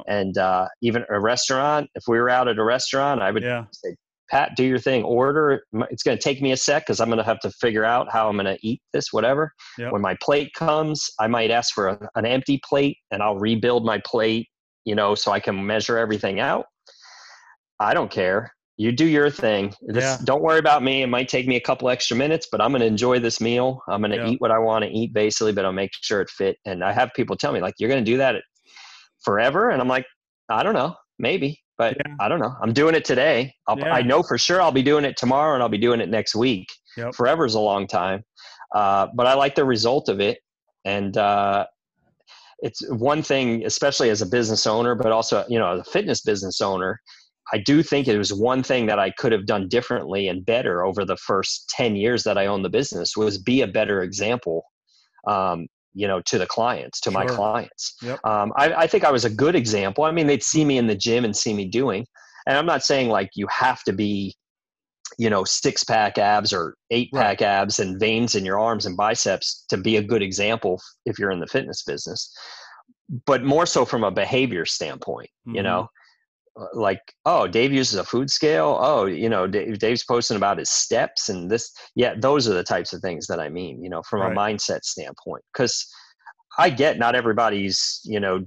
[0.07, 3.43] And uh, even a restaurant, if we were out at a restaurant, I would
[3.73, 3.97] say,
[4.31, 5.03] Pat, do your thing.
[5.03, 5.65] Order.
[5.91, 8.13] It's going to take me a sec because I'm going to have to figure out
[8.13, 9.53] how I'm going to eat this, whatever.
[9.79, 9.93] Yep.
[9.93, 13.85] When my plate comes, I might ask for a, an empty plate and I'll rebuild
[13.85, 14.49] my plate,
[14.85, 16.67] you know, so I can measure everything out.
[17.81, 18.53] I don't care.
[18.77, 19.75] You do your thing.
[19.83, 20.19] This, yeah.
[20.25, 21.03] Don't worry about me.
[21.03, 23.83] It might take me a couple extra minutes, but I'm going to enjoy this meal.
[23.89, 26.31] I'm going to eat what I want to eat, basically, but I'll make sure it
[26.31, 26.57] fit.
[26.65, 28.37] And I have people tell me, like, you're going to do that
[29.23, 29.69] forever?
[29.69, 30.07] And I'm like,
[30.49, 30.95] I don't know.
[31.19, 32.15] Maybe but yeah.
[32.21, 32.55] I don't know.
[32.61, 33.55] I'm doing it today.
[33.75, 33.95] Yeah.
[33.95, 36.35] i know for sure I'll be doing it tomorrow and I'll be doing it next
[36.35, 36.69] week.
[36.99, 37.15] Yep.
[37.15, 38.23] Forever is a long time.
[38.75, 40.41] Uh, but I like the result of it.
[40.85, 41.65] And uh,
[42.59, 46.21] it's one thing, especially as a business owner, but also, you know, as a fitness
[46.21, 47.01] business owner,
[47.51, 50.85] I do think it was one thing that I could have done differently and better
[50.85, 54.65] over the first 10 years that I owned the business was be a better example
[55.27, 57.21] um, you know to the clients to sure.
[57.21, 58.25] my clients yep.
[58.25, 60.87] um, I, I, think i was a good example i mean they'd see me in
[60.87, 62.07] the gym and see me doing
[62.47, 64.35] and i'm not saying like you have to be
[65.19, 67.43] you know six pack abs or eight pack right.
[67.43, 71.33] abs and veins in your arms and biceps to be a good example if you're
[71.33, 72.33] in the fitness business
[73.27, 75.57] but more so from a behavior standpoint mm-hmm.
[75.57, 75.87] you know uh,
[76.59, 78.77] Uh, like oh dave uses a food scale?
[78.81, 81.73] Oh you know dave, dave's posting about his steps and this.
[81.95, 84.33] Yeah those are the types of things that i mean you know from right.
[84.33, 85.87] a mindset standpoint because
[86.59, 88.45] i get not everybody's you know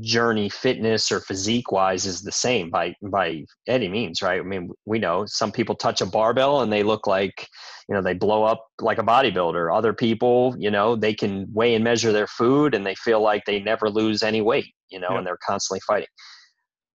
[0.00, 4.40] journey fitness or physique wise is the same by by any means right?
[4.40, 7.46] I mean we know some people touch a barbell and they look like
[7.88, 9.74] you know they blow up like a bodybuilder.
[9.76, 13.42] Other people you know they can weigh and measure their food and they feel like
[13.44, 15.18] they never lose any weight you know yeah.
[15.18, 16.08] and they're constantly fighting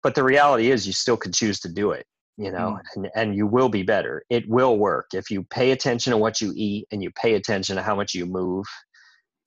[0.03, 2.05] but the reality is you still could choose to do it
[2.41, 2.81] you know, mm.
[2.95, 4.23] and, and you will be better.
[4.29, 7.75] It will work if you pay attention to what you eat and you pay attention
[7.75, 8.65] to how much you move.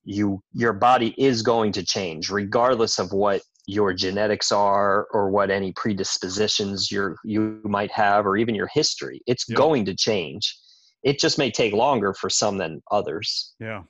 [0.04, 5.50] You your body is going to change regardless of what your genetics are or what
[5.50, 9.20] any predispositions you you might have or even your history.
[9.26, 9.56] It's yeah.
[9.56, 10.54] going to change.
[11.02, 13.54] It just may take longer for some than others.
[13.58, 13.82] Yeah.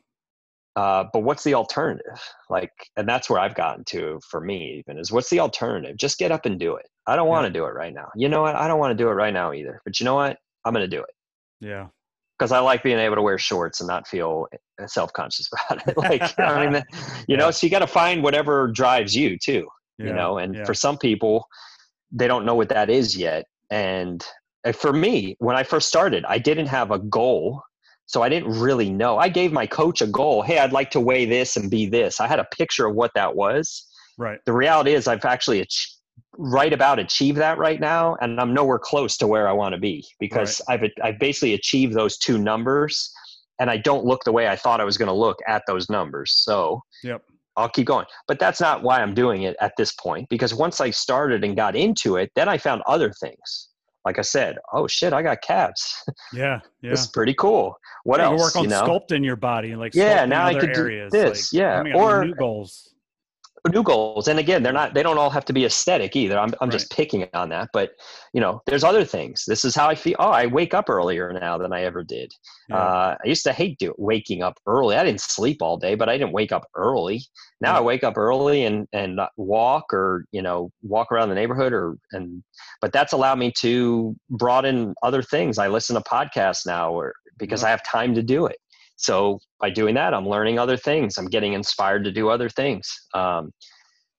[0.76, 2.20] Uh, but what's the alternative?
[2.50, 5.96] Like, and that's where I've gotten to for me, even is what's the alternative?
[5.96, 6.86] Just get up and do it.
[7.06, 8.08] I don't want to do it right now.
[8.16, 8.56] You know what?
[8.56, 9.80] I don't want to do it right now either.
[9.84, 10.36] But you know what?
[10.64, 11.10] I'm going to do it.
[11.60, 11.86] Yeah.
[12.38, 15.86] Because I like being able to wear shorts and not feel eh, self conscious about
[15.86, 15.96] it.
[15.96, 16.82] like, I mean,
[17.28, 19.68] you know, so you got to find whatever drives you too,
[19.98, 20.06] yeah.
[20.06, 20.64] you know, and yeah.
[20.64, 21.46] for some people,
[22.10, 23.44] they don't know what that is yet.
[23.70, 24.24] And
[24.64, 27.62] eh, for me, when I first started, I didn't have a goal
[28.06, 29.18] so I didn't really know.
[29.18, 30.42] I gave my coach a goal.
[30.42, 32.20] Hey, I'd like to weigh this and be this.
[32.20, 33.86] I had a picture of what that was.
[34.18, 34.38] Right.
[34.46, 35.96] The reality is, I've actually ach-
[36.36, 39.80] right about achieved that right now, and I'm nowhere close to where I want to
[39.80, 40.82] be because right.
[40.82, 43.10] I've I've basically achieved those two numbers,
[43.58, 45.88] and I don't look the way I thought I was going to look at those
[45.88, 46.34] numbers.
[46.44, 46.82] So.
[47.02, 47.22] Yep.
[47.56, 48.06] I'll keep going.
[48.26, 51.54] But that's not why I'm doing it at this point because once I started and
[51.54, 53.68] got into it, then I found other things
[54.04, 56.02] like I said, oh shit, I got calves.
[56.32, 56.90] Yeah, yeah.
[56.90, 57.76] this is pretty cool.
[58.04, 58.38] What yeah, else?
[58.38, 58.82] You work on you know?
[58.82, 60.24] sculpting your body, like yeah.
[60.24, 61.52] Now I could areas, do this.
[61.52, 62.93] Like, yeah, or new goals
[63.70, 64.28] new goals.
[64.28, 66.38] And again they're not they don't all have to be aesthetic either.
[66.38, 66.72] I'm, I'm right.
[66.72, 67.70] just picking on that.
[67.72, 67.92] But
[68.32, 69.44] you know there's other things.
[69.46, 70.16] This is how i feel.
[70.18, 72.32] Oh i wake up earlier now than i ever did.
[72.68, 72.76] Yeah.
[72.76, 74.96] uh, i used to hate do, waking up early.
[74.96, 77.22] I didn't sleep all day but i didn't wake up early.
[77.60, 77.78] Now yeah.
[77.78, 81.96] i wake up early and and walk or you know walk around the neighborhood or
[82.12, 82.42] and
[82.80, 85.58] but that's allowed me to broaden other things.
[85.58, 87.68] I listen to podcasts now or because yeah.
[87.68, 88.58] i have time to do it
[88.96, 91.18] so by doing that, I'm learning other things.
[91.18, 92.88] I'm getting inspired to do other things.
[93.12, 93.52] Um,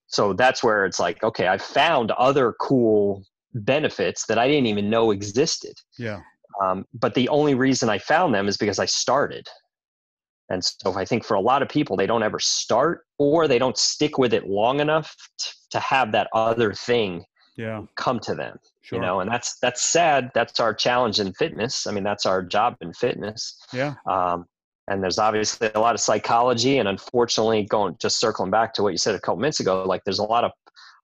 [0.08, 3.24] so that's where it's like, okay, I found other cool
[3.54, 5.74] benefits that I didn't even know existed.
[5.98, 6.20] Yeah.
[6.62, 9.46] Um, but the only reason I found them is because I started.
[10.48, 13.58] And so I think for a lot of people, they don't ever start or they
[13.58, 17.24] don't stick with it long enough t- to have that other thing
[17.56, 17.82] yeah.
[17.96, 18.56] come to them.
[18.82, 18.98] Sure.
[18.98, 20.30] You know, and that's that's sad.
[20.34, 21.88] That's our challenge in fitness.
[21.88, 23.60] I mean, that's our job in fitness.
[23.72, 23.94] Yeah.
[24.08, 24.46] Um,
[24.88, 28.92] and there's obviously a lot of psychology and unfortunately going just circling back to what
[28.92, 30.52] you said a couple minutes ago like there's a lot of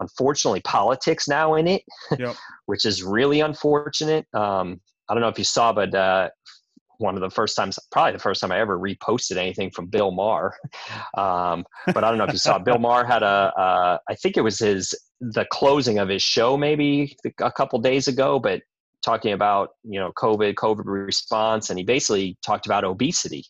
[0.01, 1.83] unfortunately politics now in it
[2.19, 2.35] yep.
[2.67, 4.27] which is really unfortunate.
[4.35, 6.29] Um, i don't know if you saw but uh,
[6.99, 10.11] one of the first times probably the first time i ever reposted anything from bill
[10.11, 10.55] maher.
[11.17, 14.37] Um, but i don't know if you saw bill maher had a uh, I think
[14.37, 18.63] it was his the closing of his show maybe a couple days ago but
[19.03, 23.45] talking about you know covid covid response and he basically talked about obesity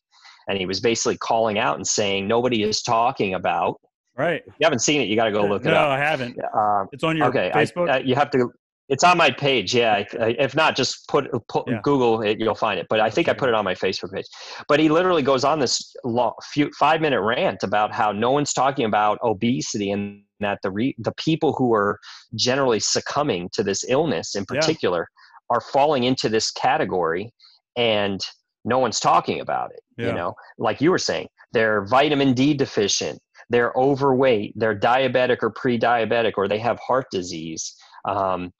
[0.48, 3.80] and he was basically calling out and saying nobody is talking about.
[4.16, 4.42] Right.
[4.46, 5.88] If you haven't seen it, you got to go look no, it up.
[5.88, 6.38] No, I haven't.
[6.54, 7.88] Um, it's on your okay, Facebook.
[7.88, 8.50] I, uh, you have to.
[8.88, 9.74] It's on my page.
[9.74, 10.04] Yeah.
[10.12, 11.80] If not, just put, put yeah.
[11.82, 12.38] Google it.
[12.38, 12.86] You'll find it.
[12.90, 14.26] But I think I put it on my Facebook page.
[14.68, 18.52] But he literally goes on this long, few, five minute rant about how no one's
[18.52, 21.98] talking about obesity and that the re, the people who are
[22.34, 25.56] generally succumbing to this illness in particular yeah.
[25.56, 27.32] are falling into this category
[27.76, 28.20] and
[28.64, 30.08] no one's talking about it yeah.
[30.08, 33.18] you know like you were saying they're vitamin d deficient
[33.50, 38.52] they're overweight they're diabetic or pre-diabetic or they have heart disease um,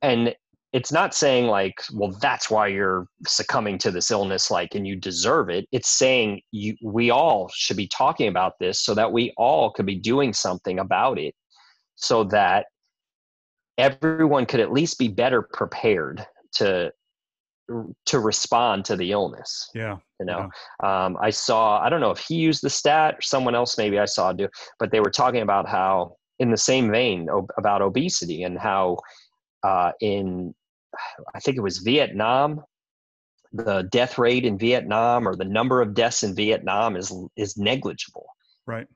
[0.00, 0.34] and
[0.72, 4.96] it's not saying like well that's why you're succumbing to this illness like and you
[4.96, 9.32] deserve it it's saying you we all should be talking about this so that we
[9.36, 11.34] all could be doing something about it
[11.96, 12.66] so that
[13.78, 16.90] everyone could at least be better prepared to
[18.06, 19.70] to respond to the illness.
[19.74, 19.96] Yeah.
[20.20, 20.48] You know,
[20.82, 21.04] yeah.
[21.04, 23.98] Um, I saw, I don't know if he used the stat or someone else maybe
[23.98, 24.48] I saw do,
[24.78, 28.98] but they were talking about how, in the same vein, ob- about obesity and how
[29.62, 30.54] uh, in,
[31.34, 32.62] I think it was Vietnam,
[33.52, 38.26] the death rate in Vietnam or the number of deaths in Vietnam is is negligible.
[38.66, 38.86] Right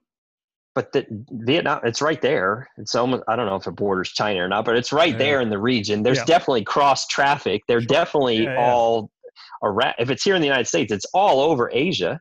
[0.77, 2.69] but the, Vietnam, it's right there.
[2.77, 5.19] It's almost, I don't know if it borders China or not, but it's right yeah.
[5.19, 6.03] there in the region.
[6.03, 6.27] There's yeah.
[6.27, 7.63] definitely cross traffic.
[7.67, 7.87] They're sure.
[7.87, 9.11] definitely yeah, all
[9.65, 9.95] around.
[9.99, 12.21] If it's here in the United States, it's all over Asia.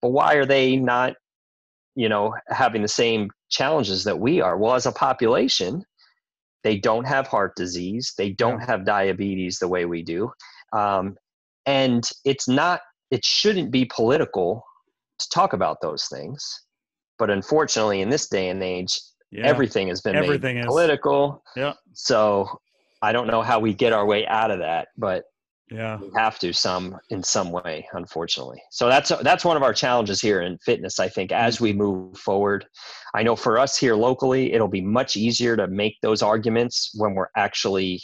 [0.00, 1.12] But why are they not,
[1.94, 4.56] you know, having the same challenges that we are?
[4.56, 5.84] Well, as a population,
[6.62, 8.14] they don't have heart disease.
[8.16, 10.32] They don't have diabetes the way we do.
[10.72, 11.18] Um,
[11.66, 12.80] and it's not,
[13.10, 14.64] it shouldn't be political
[15.18, 16.63] to talk about those things
[17.18, 18.98] but unfortunately, in this day and age,
[19.30, 19.46] yeah.
[19.46, 20.66] everything has been everything made is.
[20.66, 21.42] political.
[21.56, 21.74] Yeah.
[21.92, 22.60] So
[23.02, 25.24] I don't know how we get our way out of that, but
[25.70, 28.62] yeah, we have to some in some way, unfortunately.
[28.70, 31.00] So that's that's one of our challenges here in fitness.
[31.00, 32.66] I think as we move forward,
[33.14, 37.14] I know for us here locally, it'll be much easier to make those arguments when
[37.14, 38.02] we're actually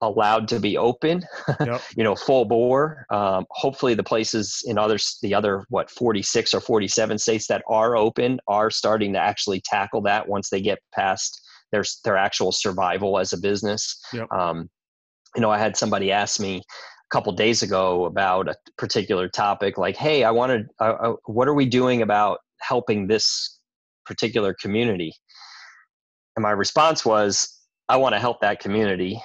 [0.00, 1.24] allowed to be open,
[1.60, 1.82] Yep.
[1.96, 3.06] you know, full bore.
[3.10, 7.96] Um, hopefully, the places in others, the other what 46 or 47 states that are
[7.96, 11.40] open are starting to actually tackle that once they get past
[11.72, 14.00] their their actual survival as a business.
[14.12, 14.30] Yep.
[14.32, 14.70] Um,
[15.34, 16.62] you know, I had somebody ask me a
[17.10, 21.54] couple days ago about a particular topic, like, "Hey, I wanted, uh, uh, what are
[21.54, 23.58] we doing about helping this
[24.06, 25.12] particular community?"
[26.36, 29.20] And my response was, "I want to help that community."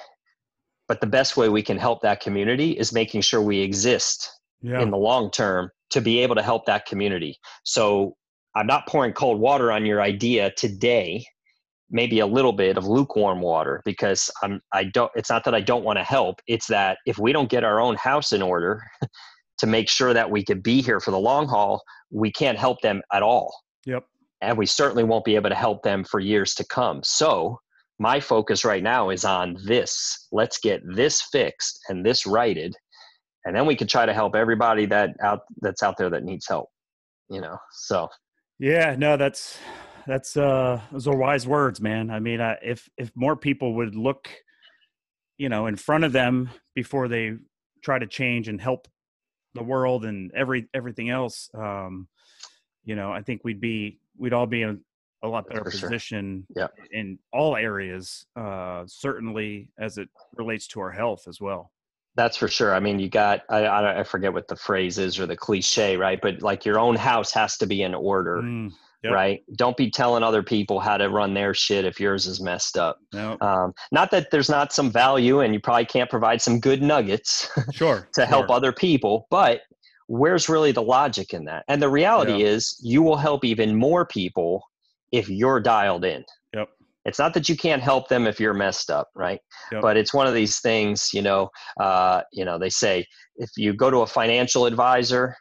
[0.88, 4.30] But the best way we can help that community is making sure we exist
[4.62, 4.80] Yeah.
[4.80, 8.16] in the long term to be able to help that community so
[8.56, 11.24] i'm not pouring cold water on your idea today
[11.90, 15.60] maybe a little bit of lukewarm water because i'm i don't it's not that i
[15.60, 18.82] don't want to help it's that if we don't get our own house in order
[19.58, 22.80] to make sure that we could be here for the long haul we can't help
[22.80, 23.54] them at all
[23.86, 24.04] Yep.
[24.40, 27.60] and we certainly won't be able to help them for years to come so
[27.98, 32.74] my focus right now is on this let's get this fixed and this righted
[33.44, 36.46] and then we can try to help everybody that out that's out there that needs
[36.48, 36.68] help
[37.30, 38.08] you know so
[38.58, 39.58] Yeah, no, that's
[40.06, 42.10] that's uh those are wise words, man.
[42.10, 44.28] I mean, uh, if if more people would look,
[45.38, 47.34] you know, in front of them before they
[47.82, 48.86] try to change and help
[49.54, 52.08] the world and every everything else, um,
[52.84, 54.80] you know, I think we'd be we'd all be in
[55.24, 55.88] a lot better For sure.
[55.88, 56.68] position Yeah.
[56.92, 61.70] in all areas, uh, certainly as it relates to our health as well.
[62.16, 65.18] that's for sure i mean you got I, I i forget what the phrase is
[65.18, 68.70] or the cliche right but like your own house has to be in order Mm,
[69.02, 69.12] Yep.
[69.12, 72.76] right don't be telling other people how to run their shit if yours is messed
[72.78, 76.60] up no, um, not that there's not some value and you probably can't provide some
[76.60, 78.08] good nuggets sure.
[78.14, 78.56] to help sure.
[78.56, 79.62] other people but
[80.06, 82.52] where's really the logic in that and the reality Yeah.
[82.54, 84.62] is you will help even more people
[85.18, 86.68] if you're dialed in Yep.
[87.04, 89.40] it's not that you can't help them if you're messed up right
[89.72, 89.82] Yep.
[89.82, 91.48] but it's one of these things you know
[91.80, 93.06] uh, you know they say
[93.36, 95.36] if you go to a financial advisor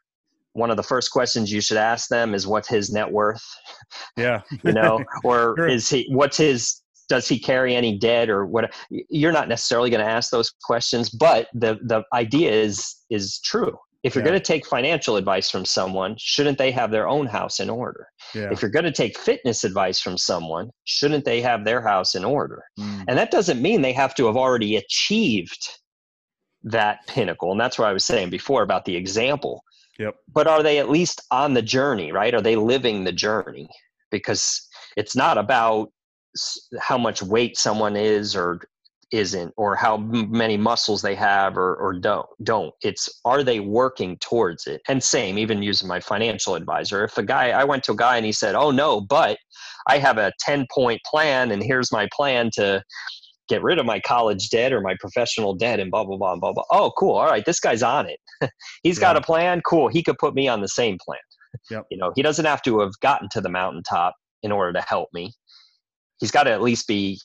[0.53, 3.43] one of the first questions you should ask them is what's his net worth
[4.17, 4.41] Yeah.
[4.63, 5.67] you know or Sure.
[5.67, 8.73] is he what's his does he carry any debt or what
[9.09, 13.75] you're not necessarily going to ask those questions but the the idea is is true
[14.03, 14.31] if you're Yeah.
[14.31, 18.07] going to take financial advice from someone shouldn't they have their own house in order
[18.35, 18.49] yeah.
[18.51, 22.23] if you're going to take fitness advice from someone shouldn't they have their house in
[22.25, 25.67] order Mm, and that doesn't mean they have to have already achieved
[26.63, 29.63] that pinnacle and that's what i was saying before about the example
[29.99, 30.15] Yep.
[30.33, 33.67] but are they at least on the journey right are they living the journey
[34.11, 35.89] because it's not about
[36.79, 38.59] how much weight someone is or
[39.13, 42.73] isn't or how many muscles they have or, or don't don't.
[42.81, 44.81] It's are they working towards it?
[44.89, 47.05] And same even using my financial advisor.
[47.05, 49.37] If a guy i went to a guy and he said oh no but
[49.87, 52.83] i have a 10 point plan and here's my plan to
[53.47, 56.53] get rid of my college debt or my professional debt and blah blah blah blah
[56.53, 56.63] blah.
[56.71, 57.15] Oh cool.
[57.15, 57.45] All right.
[57.45, 58.19] This guy's on it.
[58.83, 59.61] He's got a plan.
[59.61, 59.89] Cool.
[59.89, 61.19] He could put me on the same plan.
[61.69, 61.85] Yep.
[61.91, 65.09] you know he doesn't have to have gotten to the mountaintop in order to help
[65.13, 65.31] me.
[66.19, 67.19] He's got to at least be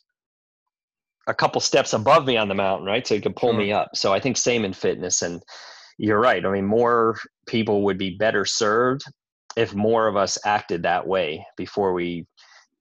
[1.29, 3.79] a couple steps above me on the mountain right so he can pull me mm-hmm.
[3.79, 5.43] up so i think same in fitness and
[5.99, 7.17] you're right i mean more
[7.47, 9.03] people would be better served
[9.57, 12.27] if more of us acted that way before we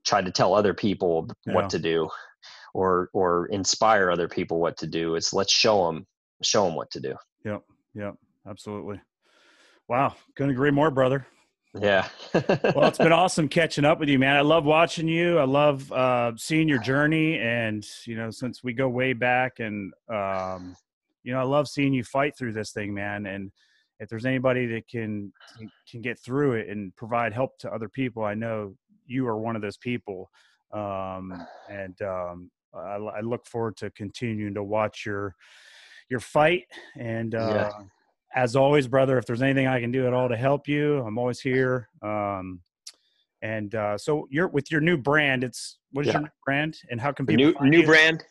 [0.05, 1.53] tried to tell other people Yeah.
[1.53, 2.09] what to do
[2.73, 6.05] or or inspire other people what to do it's let's show them
[6.41, 7.15] show them what to do
[7.47, 7.63] Yep.
[7.95, 8.15] Yep.
[8.47, 8.99] Absolutely.
[9.87, 10.15] Wow.
[10.35, 11.25] Couldn't agree more, brother.
[11.81, 14.35] Yeah Well, it's been awesome catching up with you, man.
[14.35, 15.39] I love watching you.
[15.39, 19.93] I love uh, seeing your journey, and you know, since we go way back, and
[20.09, 20.75] um,
[21.23, 23.25] you know, I love seeing you fight through this thing, man.
[23.25, 23.51] And
[23.99, 25.31] if there's anybody that can
[25.89, 28.75] can get through it and provide help to other people, I know
[29.05, 30.29] you are one of those people.
[30.71, 35.35] Um, and um, I, I look forward to continuing to watch your
[36.09, 36.65] your fight.
[36.97, 37.71] And uh, Yeah.
[38.35, 41.17] As always, brother, if there's anything I can do at all to help you, I'm
[41.17, 41.89] always here.
[42.01, 42.61] Um,
[43.41, 45.43] and uh, so you're with your new brand.
[45.43, 46.21] It's what is Yeah.
[46.21, 47.85] your brand, and how can people new new you?
[47.85, 48.23] brand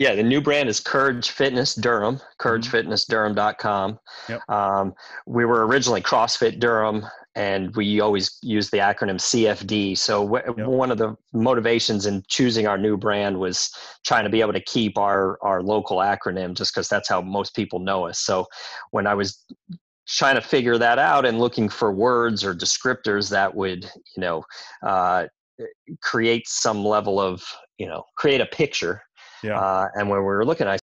[0.00, 4.40] yeah the new brand is courage fitness durham couragefitnessdurham.com Yep.
[4.48, 4.92] um,
[5.26, 7.04] we were originally crossfit durham
[7.36, 10.66] and we always use the acronym cfd so w- Yep.
[10.68, 13.70] one of the motivations in choosing our new brand was
[14.06, 17.54] trying to be able to keep our our local acronym just because that's how most
[17.54, 18.46] people know us so
[18.92, 19.44] when i was
[20.06, 24.42] trying to figure that out and looking for words or descriptors that would you know
[24.86, 25.24] uh,
[26.02, 27.42] create some level of
[27.78, 29.02] you know create a picture
[29.42, 29.58] Yeah.
[29.58, 30.78] uh, and when we were looking i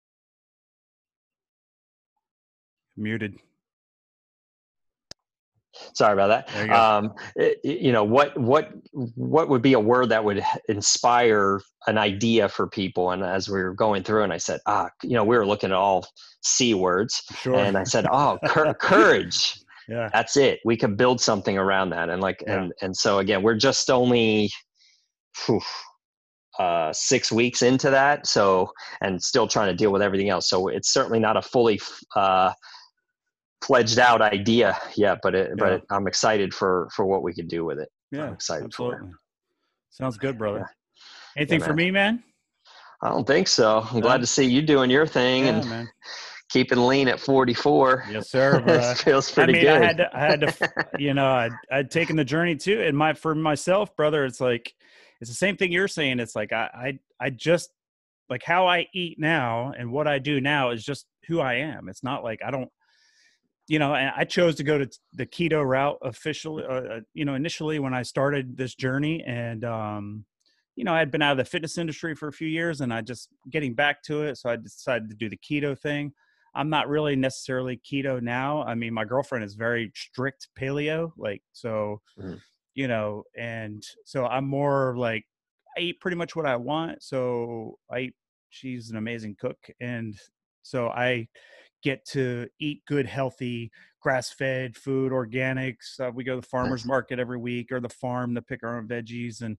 [3.00, 3.36] Muted.
[5.94, 6.68] Sorry about that.
[6.68, 11.62] You, um, it, you know what what what would be a word that would inspire
[11.88, 13.12] an idea for people?
[13.12, 15.72] And as we were going through, and I said, ah, you know, we were looking
[15.72, 16.06] at all
[16.42, 17.56] c words, sure.
[17.56, 19.60] and I said, oh, cur- courage.
[19.88, 20.60] Yeah, that's it.
[20.66, 22.62] We could build something around that, and like, yeah.
[22.62, 24.52] and and so again, we're just only.
[25.46, 25.62] Whew,
[26.60, 28.26] uh, six weeks into that.
[28.26, 28.72] So,
[29.02, 30.50] and still trying to deal with everything else.
[30.50, 31.80] So it's certainly not a fully
[32.16, 32.52] uh,
[33.62, 35.56] fledged out idea yet, but it, yeah.
[35.58, 37.90] but I'm excited for for what we can do with it.
[38.12, 39.00] Yeah, I'm excited absolutely.
[39.00, 39.12] For it.
[39.90, 40.60] Sounds good, brother.
[40.60, 41.42] Yeah.
[41.42, 42.24] Anything yeah, for me, man?
[43.02, 43.86] I don't think so.
[43.90, 44.02] I'm no.
[44.02, 45.90] glad to see you doing your thing and man.
[46.50, 48.06] keeping lean at 44.
[48.12, 48.64] Yes, sir.
[48.68, 49.82] it feels pretty I mean, good.
[49.82, 52.82] I had to, I had to, you know, I'd, I'd taken the journey too.
[52.82, 54.74] And my, for myself, brother, it's like,
[55.22, 56.20] it's the same thing you're saying.
[56.20, 57.70] It's like, I, I, I just
[58.30, 61.88] like how I eat now and what I do now is just who I am.
[61.88, 62.70] It's not like I don't,
[63.68, 67.26] you know, and I chose to go to the keto route officially, uh, uh, you
[67.26, 69.24] know, initially when I started this journey.
[69.28, 70.26] And, um,
[70.76, 73.02] you know, I'd been out of the fitness industry for a few years and I
[73.02, 74.38] just getting back to it.
[74.38, 76.14] So I decided to do the keto thing.
[76.56, 78.64] I'm not really necessarily keto now.
[78.64, 82.36] I mean, my girlfriend is very strict paleo, like, so, mm-hmm.
[82.74, 85.26] you know, and so I'm more like,
[85.78, 87.04] I eat pretty much what I want.
[87.04, 88.16] So I eat,
[88.50, 89.58] she's an amazing cook.
[89.82, 90.16] And
[90.68, 91.28] so I,
[91.84, 96.00] get to eat good, healthy, grass fed food, organics.
[96.00, 98.78] Uh, we go to the farmer's market every week or the farm to pick our
[98.78, 99.42] own veggies.
[99.42, 99.58] And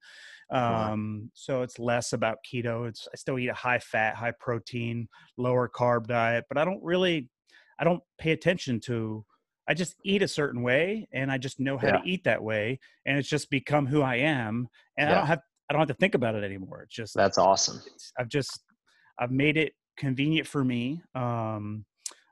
[0.51, 2.89] um, so it's less about keto.
[2.89, 6.83] It's, I still eat a high fat, high protein, lower carb diet, but I don't
[6.83, 7.29] really,
[7.79, 9.25] I don't pay attention to,
[9.69, 11.99] I just eat a certain way and I just know how yeah.
[11.99, 12.81] to eat that way.
[13.07, 14.69] And it's just become who I am.
[14.97, 15.15] And yeah.
[15.15, 16.83] I don't have, I don't have to think about it anymore.
[16.83, 17.81] It's just, that's awesome.
[18.19, 18.61] I've just,
[19.19, 21.03] I've made it convenient for me.
[21.15, 21.85] Um,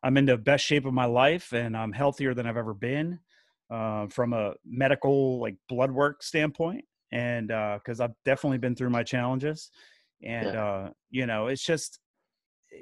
[0.03, 3.19] I'm in the best shape of my life and I'm healthier than I've ever been
[3.71, 6.85] uh, from a medical like blood work standpoint.
[7.13, 9.71] And uh, cause I've definitely been through my challenges
[10.23, 10.65] and, yeah.
[10.65, 11.99] uh, you know, it's just,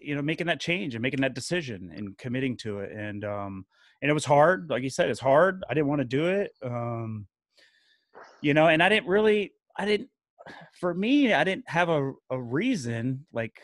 [0.03, 2.93] you know, making that change and making that decision and committing to it.
[2.93, 3.67] And, um,
[4.03, 4.69] and it was hard.
[4.71, 5.65] Like you said, it's hard.
[5.69, 6.53] I didn't want to do it.
[6.63, 7.27] Um,
[8.41, 10.11] you know, and I didn't really, I didn't,
[10.79, 13.61] for me, I didn't have a, a reason like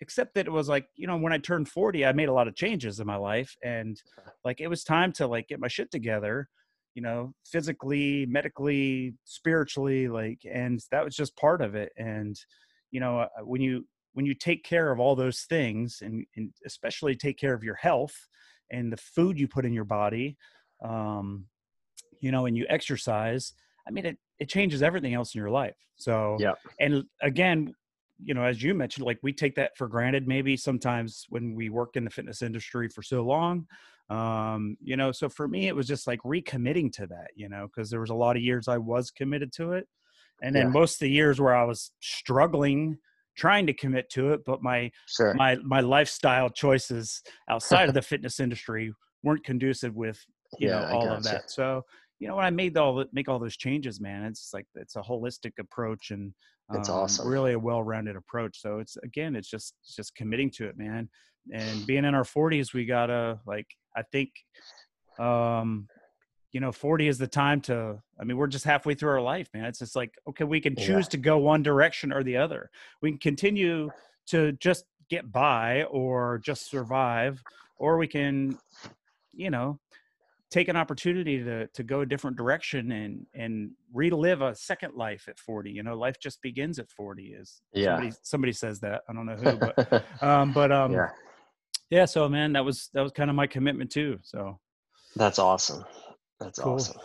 [0.00, 2.48] except that it was like you know when i turned 40 i made a lot
[2.48, 4.00] of changes in my life and
[4.44, 6.48] like it was time to like get my shit together
[6.94, 12.36] you know physically medically spiritually like and that was just part of it and
[12.90, 16.50] you know uh, when you when you take care of all those things and, and
[16.66, 18.14] especially take care of your health
[18.72, 20.36] and the food you put in your body
[20.84, 21.44] um
[22.20, 23.52] you know and you exercise
[23.86, 27.72] i mean it it changes everything else in your life so yeah and again
[28.22, 31.68] you know, as you mentioned, like we take that for granted maybe sometimes when we
[31.68, 33.66] work in the fitness industry for so long.
[34.08, 37.68] Um, you know, so for me, it was just like recommitting to that, you know,
[37.68, 39.86] because there was a lot of years I was committed to it.
[40.42, 40.72] And then yeah.
[40.72, 42.98] most of the years where I was struggling
[43.36, 45.34] trying to commit to it, but my sure.
[45.34, 48.92] my my lifestyle choices outside of the fitness industry
[49.22, 50.18] weren't conducive with
[50.58, 51.50] you yeah, know all of that.
[51.50, 51.82] So
[52.18, 55.02] you know when I made all make all those changes, man, it's like it's a
[55.02, 56.34] holistic approach and
[56.72, 57.28] it's um, awesome.
[57.28, 58.60] Really a well-rounded approach.
[58.60, 61.08] So it's again, it's just it's just committing to it, man.
[61.52, 63.66] And being in our 40s, we gotta like
[63.96, 64.30] I think
[65.18, 65.88] um
[66.52, 69.48] you know 40 is the time to i mean we're just halfway through our life
[69.54, 71.10] man it's just like okay we can choose yeah.
[71.10, 72.70] to go one direction or the other
[73.02, 73.90] we can continue
[74.26, 77.42] to just get by or just survive
[77.76, 78.58] or we can
[79.32, 79.78] you know
[80.50, 85.26] take an opportunity to to go a different direction and and relive a second life
[85.28, 89.02] at 40 you know life just begins at 40 is yeah somebody, somebody says that
[89.08, 91.08] i don't know who but um but um yeah.
[91.90, 94.58] yeah so man that was that was kind of my commitment too so
[95.16, 95.84] that's awesome
[96.38, 96.74] that's cool.
[96.74, 97.00] awesome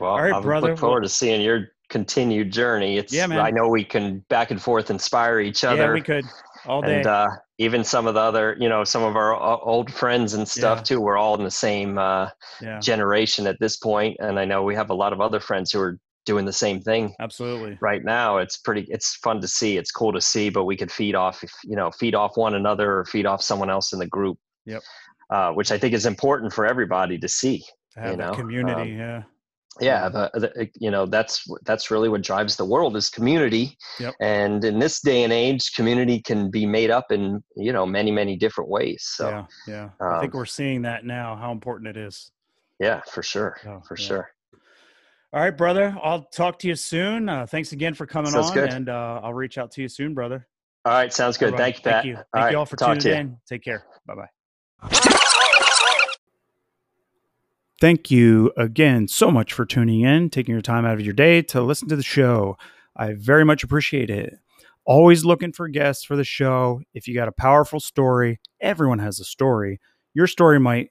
[0.00, 3.40] well all right I brother look forward to seeing your continued journey it's yeah man.
[3.40, 6.24] i know we can back and forth inspire each other yeah we could
[6.66, 6.98] all day.
[6.98, 7.28] And uh,
[7.58, 10.82] even some of the other, you know, some of our old friends and stuff yeah.
[10.84, 11.00] too.
[11.00, 12.30] We're all in the same uh,
[12.60, 12.78] yeah.
[12.78, 15.80] generation at this point, and I know we have a lot of other friends who
[15.80, 17.14] are doing the same thing.
[17.20, 17.76] Absolutely.
[17.80, 18.86] Right now, it's pretty.
[18.88, 19.76] It's fun to see.
[19.76, 22.98] It's cool to see, but we could feed off, you know, feed off one another
[22.98, 24.38] or feed off someone else in the group.
[24.66, 24.82] Yep.
[25.30, 27.62] Uh, which I think is important for everybody to see.
[27.92, 28.32] To have you know?
[28.32, 29.22] community, um, yeah
[29.80, 33.76] yeah the, the, you know that's that's really what drives the world is community.
[34.00, 34.14] Yep.
[34.20, 38.10] and in this day and age community can be made up in you know many
[38.10, 39.84] many different ways so yeah yeah.
[40.00, 42.30] Um, i think um we're seeing that now how important it is.
[42.80, 44.06] Yeah for sure oh, for yeah.
[44.06, 44.30] sure.
[45.32, 47.28] All right brother i'll talk to you soon.
[47.28, 48.72] Uh, thanks again for coming sounds on good.
[48.72, 50.46] and uh, i'll reach out to you soon brother.
[50.84, 51.56] All right sounds good.
[51.56, 51.92] thank you pat.
[51.92, 53.36] thank you thank all you all for tuning in.
[53.48, 53.84] Take care.
[54.06, 55.14] Bye bye
[57.80, 61.42] Thank you again so much for tuning in, taking your time out of your day
[61.42, 62.56] to listen to the show.
[62.96, 64.34] I very much appreciate it.
[64.84, 66.80] Always looking for guests for the show.
[66.92, 69.80] If you got a powerful story, everyone has a story.
[70.12, 70.90] Your story might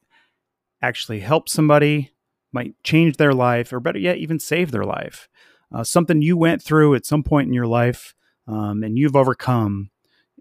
[0.82, 2.14] actually help somebody,
[2.54, 5.28] might change their life, or better yet, even save their life.
[5.74, 8.16] Uh, something you went through at some point in your life
[8.48, 9.90] um, and you've overcome,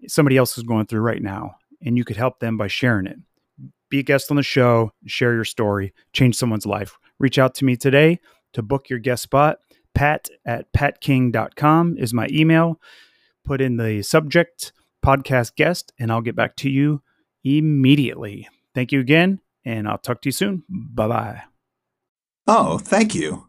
[0.07, 3.17] somebody else is going through right now, and you could help them by sharing it
[3.89, 6.97] be a guest on the show, share your story, change someone's life.
[7.19, 8.19] Reach out to me today
[8.53, 9.59] to book your guest spot.
[9.93, 12.79] Pat at patking.com is my email.
[13.43, 14.73] Put in the subject
[15.03, 17.01] podcast guest, and I'll get back to you
[17.43, 18.47] immediately.
[18.75, 20.63] Thank you again, and I'll talk to you soon.
[20.69, 21.41] Bye bye.
[22.45, 23.46] Oh, thank you.